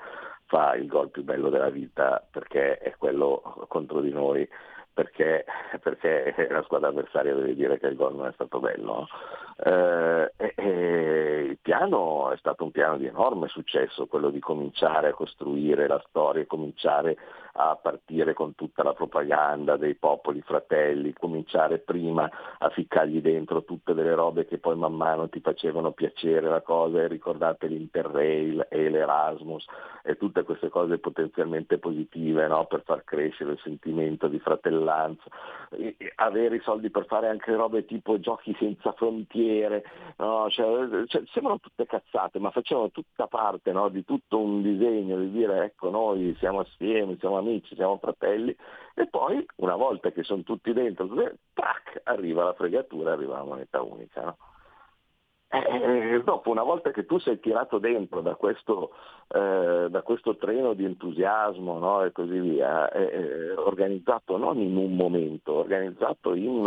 [0.46, 4.48] fa il gol più bello della vita perché è quello contro di noi,
[5.00, 5.46] perché,
[5.82, 9.08] perché, la squadra avversaria deve dire che il gol non è stato bello.
[9.64, 15.14] Eh, eh, il piano è stato un piano di enorme successo, quello di cominciare a
[15.14, 17.16] costruire la storia, cominciare
[17.62, 23.94] a partire con tutta la propaganda dei popoli fratelli, cominciare prima a ficcargli dentro tutte
[23.94, 28.90] delle robe che poi man mano ti facevano piacere la cosa e ricordate l'Interrail e
[28.90, 29.66] l'Erasmus
[30.04, 32.66] e tutte queste cose potenzialmente positive no?
[32.66, 35.24] per far crescere il sentimento di fratellanza,
[35.72, 39.84] e avere i soldi per fare anche robe tipo giochi senza frontiere,
[40.18, 40.50] no?
[40.50, 43.90] cioè, cioè, sembrano tutte cazzate ma facevano tutta parte no?
[43.90, 48.56] di tutto un disegno di dire ecco noi siamo assieme, siamo amici, siamo fratelli
[48.94, 51.08] e poi una volta che sono tutti dentro,
[51.54, 54.24] tac, arriva la fregatura, arriva la moneta unica.
[54.24, 54.38] No?
[55.52, 58.92] Eh, dopo, una volta che tu sei tirato dentro da questo,
[59.30, 64.96] eh, da questo treno di entusiasmo no, e così via, eh, organizzato non in un
[64.96, 66.64] momento, organizzato in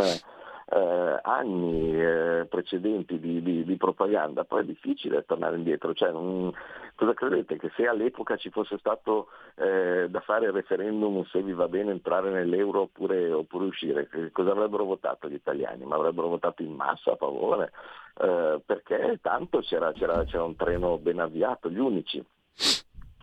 [0.74, 5.92] eh, anni eh, precedenti di, di, di, propaganda, poi è difficile tornare indietro.
[5.92, 6.50] Cioè, non,
[6.94, 7.58] cosa credete?
[7.58, 11.90] Che se all'epoca ci fosse stato eh, da fare il referendum se vi va bene
[11.90, 15.84] entrare nell'euro oppure, oppure uscire, cosa avrebbero votato gli italiani?
[15.84, 17.72] Ma avrebbero votato in massa a favore?
[18.18, 22.24] Eh, perché tanto c'era, c'era, c'era un treno ben avviato, gli unici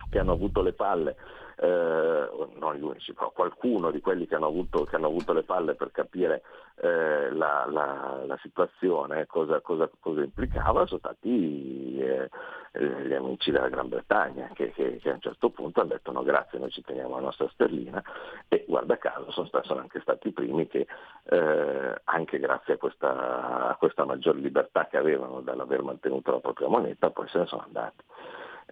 [0.08, 1.16] che hanno avuto le palle
[1.62, 5.42] eh, non gli unici, però qualcuno di quelli che hanno avuto, che hanno avuto le
[5.42, 6.42] palle per capire
[6.76, 12.30] eh, la, la, la, situazione, cosa, cosa, cosa, implicava, sono stati eh,
[12.72, 16.12] eh, gli amici della Gran Bretagna che, che, che, a un certo punto hanno detto
[16.12, 18.02] no grazie, noi ci teniamo la nostra sterlina
[18.48, 20.86] e guarda caso sono, sono anche stati i primi che
[21.24, 26.68] eh, anche grazie a questa, a questa maggiore libertà che avevano dall'aver mantenuto la propria
[26.68, 28.04] moneta poi se ne sono andati.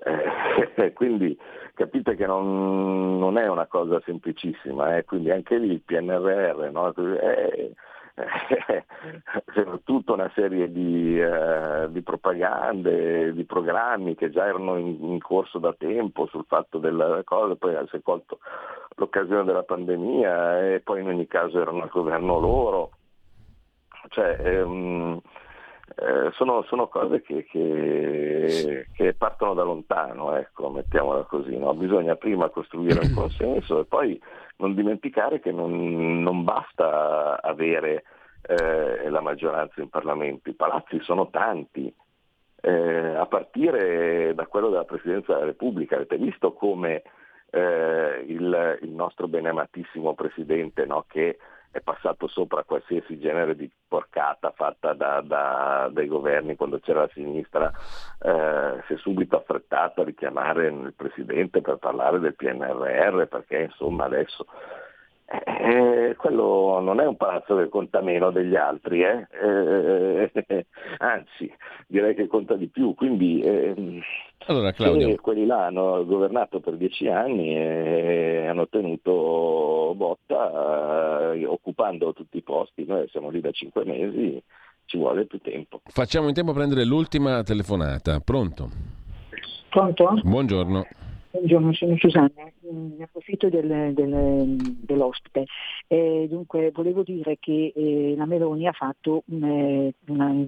[0.78, 1.36] Eh, quindi
[1.74, 5.04] capite che non, non, è una cosa semplicissima, eh?
[5.04, 6.94] quindi anche lì il PNRR no?
[7.18, 7.70] è,
[8.14, 8.84] è,
[9.84, 15.58] tutta una serie di, eh, di, propagande, di programmi che già erano in, in, corso
[15.58, 18.38] da tempo sul fatto della cosa, poi si è colto
[18.96, 22.90] l'occasione della pandemia e poi in ogni caso erano al governo loro.
[24.08, 25.20] Cioè, ehm,
[25.96, 31.56] eh, sono, sono, cose che, che, che, partono da lontano, ecco, mettiamola così.
[31.56, 31.74] No?
[31.74, 34.20] Bisogna prima costruire un consenso e poi
[34.56, 38.04] non dimenticare che non, non basta avere
[38.42, 41.92] eh, la maggioranza in Parlamento, i palazzi sono tanti,
[42.60, 45.96] eh, a partire da quello della Presidenza della Repubblica.
[45.96, 47.02] Avete visto come
[47.50, 51.38] eh, il, il, nostro beneamatissimo Presidente no, che
[51.70, 57.10] è passato sopra qualsiasi genere di porcata fatta da, da, dai governi quando c'era la
[57.12, 57.70] sinistra,
[58.20, 64.04] eh, si è subito affrettato a richiamare il Presidente per parlare del PNRR perché insomma
[64.04, 64.46] adesso
[65.30, 69.26] eh, quello non è un palazzo che conta meno degli altri, eh?
[69.30, 70.30] Eh,
[70.98, 71.52] anzi
[71.86, 74.00] direi che conta di più, quindi ehm,
[74.46, 82.38] allora, quelli là hanno governato per dieci anni e hanno tenuto botta eh, occupando tutti
[82.38, 84.42] i posti, noi siamo lì da cinque mesi,
[84.86, 85.82] ci vuole più tempo.
[85.84, 88.70] Facciamo in tempo a prendere l'ultima telefonata, pronto?
[89.68, 90.20] Pronto?
[90.22, 90.86] Buongiorno.
[91.30, 95.44] Buongiorno, sono Susanna, mm, ne approfitto del, del, dell'ospite.
[95.86, 100.46] Eh, dunque, volevo dire che eh, la Meloni ha fatto un, una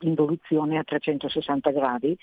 [0.00, 2.18] involuzione a 360 gradi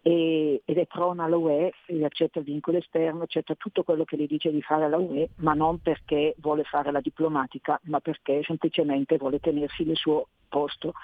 [0.00, 1.72] e, ed è prona all'UE,
[2.04, 5.52] accetta il vincolo esterno, accetta tutto quello che le dice di fare alla UE, ma
[5.52, 10.94] non perché vuole fare la diplomatica, ma perché semplicemente vuole tenersi il suo posto.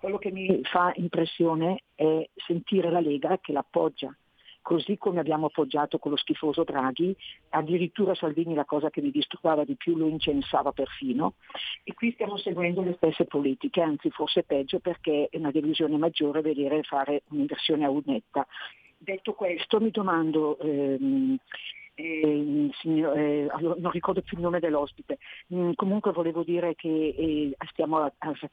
[0.00, 4.12] Quello che mi fa impressione è sentire la Lega che l'appoggia
[4.62, 7.14] così come abbiamo appoggiato con lo schifoso Draghi,
[7.50, 11.34] addirittura Salvini la cosa che mi disturbava di più lo incensava perfino
[11.82, 16.40] e qui stiamo seguendo le stesse politiche, anzi forse peggio perché è una delusione maggiore
[16.40, 18.46] vedere fare un'inversione a unetta.
[18.96, 21.36] Detto questo mi domando ehm,
[21.94, 25.18] eh, signor, eh, non ricordo più il nome dell'ospite,
[25.54, 28.10] mm, comunque volevo dire che eh, stiamo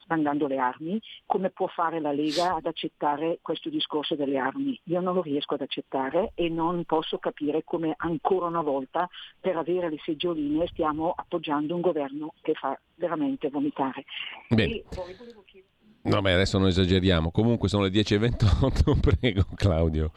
[0.08, 4.80] mandando le armi, come può fare la Lega ad accettare questo discorso delle armi?
[4.86, 9.10] Io non lo riesco ad accettare e non posso capire come ancora una volta
[9.40, 14.06] per avere le seggioline stiamo appoggiando un governo che fa veramente vomitare.
[14.50, 14.84] Bene.
[16.02, 17.30] No, beh, adesso non esageriamo.
[17.32, 20.12] Comunque sono le 10.28, prego Claudio.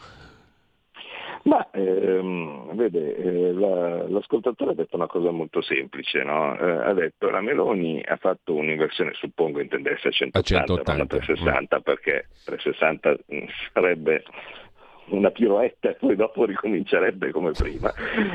[1.45, 6.57] Ma ehm, vede, eh, la, l'ascoltatore ha detto una cosa molto semplice, no?
[6.57, 10.93] eh, ha detto la Meloni ha fatto un'inversione, suppongo intendesse a 180, a 180.
[10.93, 11.81] non a 360, mm.
[11.81, 14.23] perché 360 mm, sarebbe
[15.07, 17.93] una piroetta e poi dopo ricomincerebbe come prima.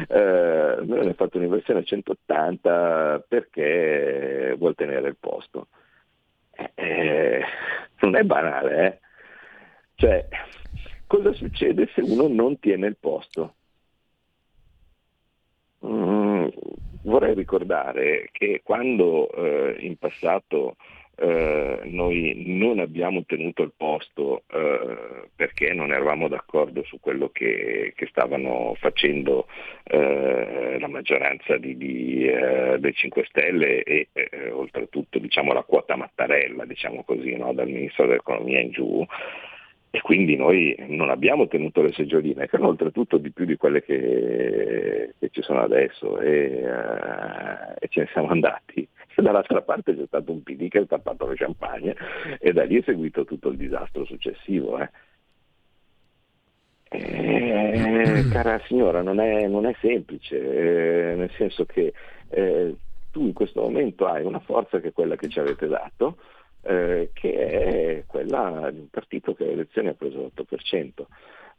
[0.09, 5.67] Eh, Meloni ha fatto un'inversione a 180 perché vuol tenere il posto.
[6.51, 7.45] Eh, eh
[7.99, 8.99] non è banale, eh?
[9.95, 10.27] Cioè,
[11.07, 13.53] cosa succede se uno non tiene il posto?
[15.85, 16.47] Mm,
[17.03, 20.75] vorrei ricordare che quando eh, in passato
[21.19, 27.93] eh, noi non abbiamo tenuto il posto eh, perché non eravamo d'accordo su quello che,
[27.95, 29.47] che stavano facendo
[29.83, 35.95] eh, la maggioranza di, di, eh, dei 5 Stelle e eh, oltretutto diciamo, la quota
[35.95, 37.51] Mattarella, diciamo così, no?
[37.51, 39.03] dal Ministro dell'Economia in giù,
[39.97, 43.81] e quindi noi non abbiamo tenuto le seggioline, che erano oltretutto di più di quelle
[43.81, 48.87] che, che ci sono adesso e, uh, e, ce ne siamo andati.
[49.17, 51.95] Dall'altra parte c'è stato un PD che ha tappato le champagne
[52.37, 54.77] e da lì è seguito tutto il disastro successivo.
[54.77, 54.89] Eh.
[56.89, 61.91] Eh, cara signora, non è, non è semplice, eh, nel senso che
[62.29, 62.75] eh,
[63.09, 66.17] tu in questo momento hai una forza che è quella che ci avete dato,
[66.61, 71.05] eh, che è quella di un partito che alle elezioni ha preso l'8%.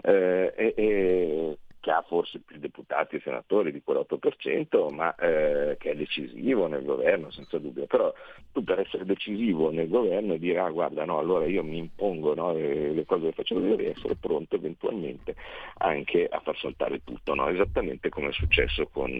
[0.00, 1.58] Eh, e, e
[1.88, 6.84] che ha forse più deputati e senatori di quell'8%, ma eh, che è decisivo nel
[6.84, 7.86] governo, senza dubbio.
[7.86, 8.12] Però
[8.52, 12.34] tu per essere decisivo nel governo e dire ah guarda no, allora io mi impongo
[12.34, 15.34] no, le, le, cose che faccio, devi essere pronto eventualmente
[15.78, 17.48] anche a far saltare tutto, no?
[17.48, 19.10] esattamente come è successo con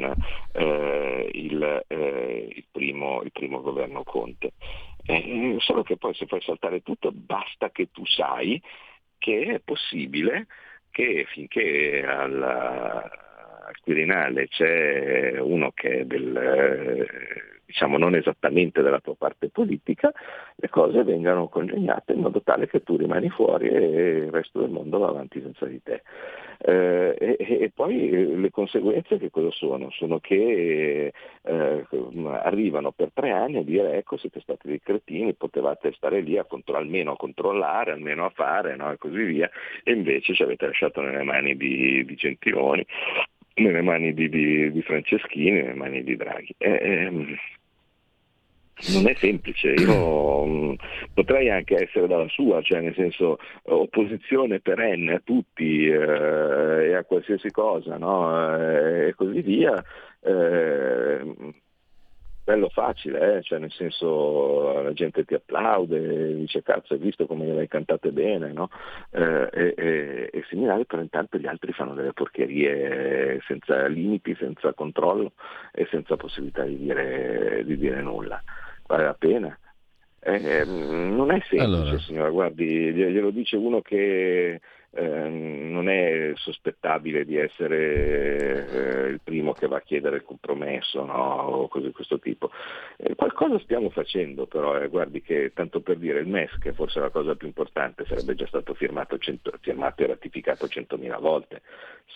[0.53, 4.53] eh, il, eh, il, primo, il, primo, governo Conte.
[5.07, 8.61] Eh, solo che poi se fai saltare tutto basta che tu sai
[9.17, 10.47] che è possibile
[10.99, 13.09] che finché alla,
[13.67, 17.39] al Quirinale c'è uno che è del,
[17.69, 20.11] diciamo non esattamente della tua parte politica,
[20.57, 24.71] le cose vengano congegnate in modo tale che tu rimani fuori e il resto del
[24.71, 26.03] mondo va avanti senza di te.
[26.61, 29.91] Eh, e, e, poi le conseguenze che cosa sono?
[29.91, 31.13] Sono che
[31.43, 31.87] eh,
[32.43, 36.45] arrivano per tre anni a dire ecco siete stati dei cretini, potevate stare lì a
[36.45, 38.91] contro- almeno a controllare, almeno a fare no?
[38.91, 39.49] e così via,
[39.85, 42.85] e invece ci avete lasciato nelle mani di, di Gentiloni
[43.59, 46.55] nelle mani di, di, di, Franceschini, nelle mani di Draghi.
[46.59, 47.39] Eh, eh,
[48.93, 50.75] non è semplice, io mm,
[51.15, 57.05] potrei anche essere dalla sua, cioè nel senso opposizione perenne a tutti eh, e a
[57.05, 58.57] qualsiasi cosa, no?
[58.57, 59.83] eh, e così via.
[60.21, 61.55] Eh,
[62.49, 63.43] bello facile, eh?
[63.43, 68.11] cioè nel senso la gente ti applaude, dice cazzo hai visto come le hai cantate
[68.11, 68.71] bene, no?
[69.11, 74.73] eh, e, e, e seminari, però intanto gli altri fanno delle porcherie senza limiti, senza
[74.73, 75.33] controllo
[75.73, 78.43] e senza possibilità di dire, di dire nulla
[78.89, 79.59] vale la pena.
[80.21, 81.99] Eh, non è semplice allora.
[81.99, 84.61] signora, guardi, glielo dice uno che
[84.91, 91.05] eh, non è sospettabile di essere eh, il primo che va a chiedere il compromesso
[91.05, 91.13] no?
[91.15, 92.51] o cose di questo tipo.
[92.97, 96.99] Eh, qualcosa stiamo facendo però, eh, guardi che tanto per dire il MES, che forse
[96.99, 101.63] è la cosa più importante, sarebbe già stato firmato, cento, firmato e ratificato centomila volte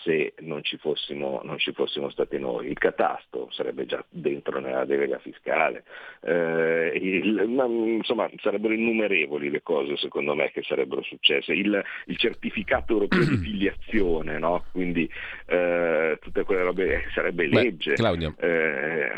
[0.01, 2.67] se non ci, fossimo, non ci, fossimo, stati noi.
[2.67, 5.83] Il catasto sarebbe già dentro nella delega fiscale,
[6.21, 11.53] eh, il, ma, insomma sarebbero innumerevoli le cose secondo me che sarebbero successe.
[11.53, 14.65] Il, il certificato europeo di filiazione, no?
[14.71, 15.09] quindi
[15.45, 17.91] eh, tutte quelle robe eh, sarebbe legge.
[17.91, 19.11] Beh, Claudio, eh,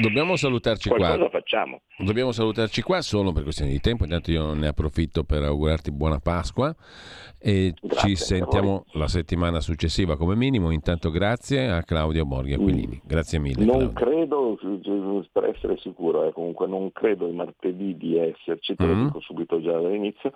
[0.00, 1.16] dobbiamo salutarci qua.
[1.16, 1.82] Cosa facciamo?
[1.98, 6.18] Dobbiamo salutarci qua solo per questione di tempo, intanto io ne approfitto per augurarti buona
[6.18, 6.74] Pasqua
[7.38, 10.70] e Grazie, ci sentiamo la settimana successiva come minimo.
[10.70, 13.00] Intanto grazie a Claudio Borghi Aquilini.
[13.02, 13.06] Mm.
[13.06, 13.64] Grazie mille.
[13.64, 13.92] Non Claudio.
[13.92, 14.58] credo,
[15.32, 19.04] per essere sicuro, eh, comunque non credo il martedì di esserci, te lo mm.
[19.04, 20.32] dico subito già dall'inizio,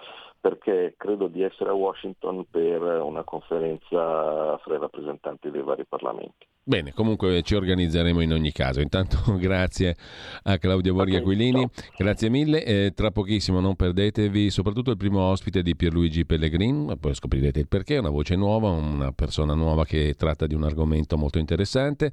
[0.46, 6.46] perché credo di essere a Washington per una conferenza fra i rappresentanti dei vari parlamenti.
[6.62, 8.80] Bene, comunque ci organizzeremo in ogni caso.
[8.80, 9.96] Intanto grazie
[10.44, 12.64] a Claudio Borghi Aquilini, grazie mille.
[12.64, 17.68] Eh, tra pochissimo non perdetevi soprattutto il primo ospite di Pierluigi Pellegrin, poi scoprirete il
[17.68, 22.12] perché, una voce nuova, una persona nuova che tratta di un argomento molto interessante.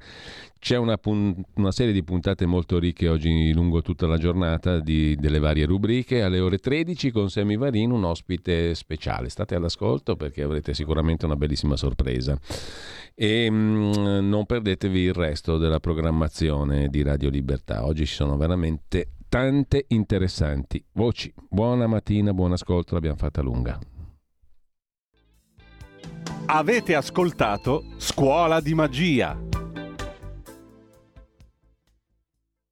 [0.58, 5.14] C'è una, pun- una serie di puntate molto ricche oggi lungo tutta la giornata di,
[5.16, 6.22] delle varie rubriche.
[6.22, 8.23] Alle ore 13 con Semi Varin un ospite
[8.74, 9.28] speciale.
[9.28, 12.38] State all'ascolto perché avrete sicuramente una bellissima sorpresa
[13.14, 17.84] e mh, mm, non perdetevi il resto della programmazione di Radio Libertà.
[17.84, 21.32] Oggi ci sono veramente tante interessanti voci.
[21.48, 23.78] Buona mattina, buon ascolto, l'abbiamo fatta lunga.
[26.46, 29.53] Avete ascoltato Scuola di Magia.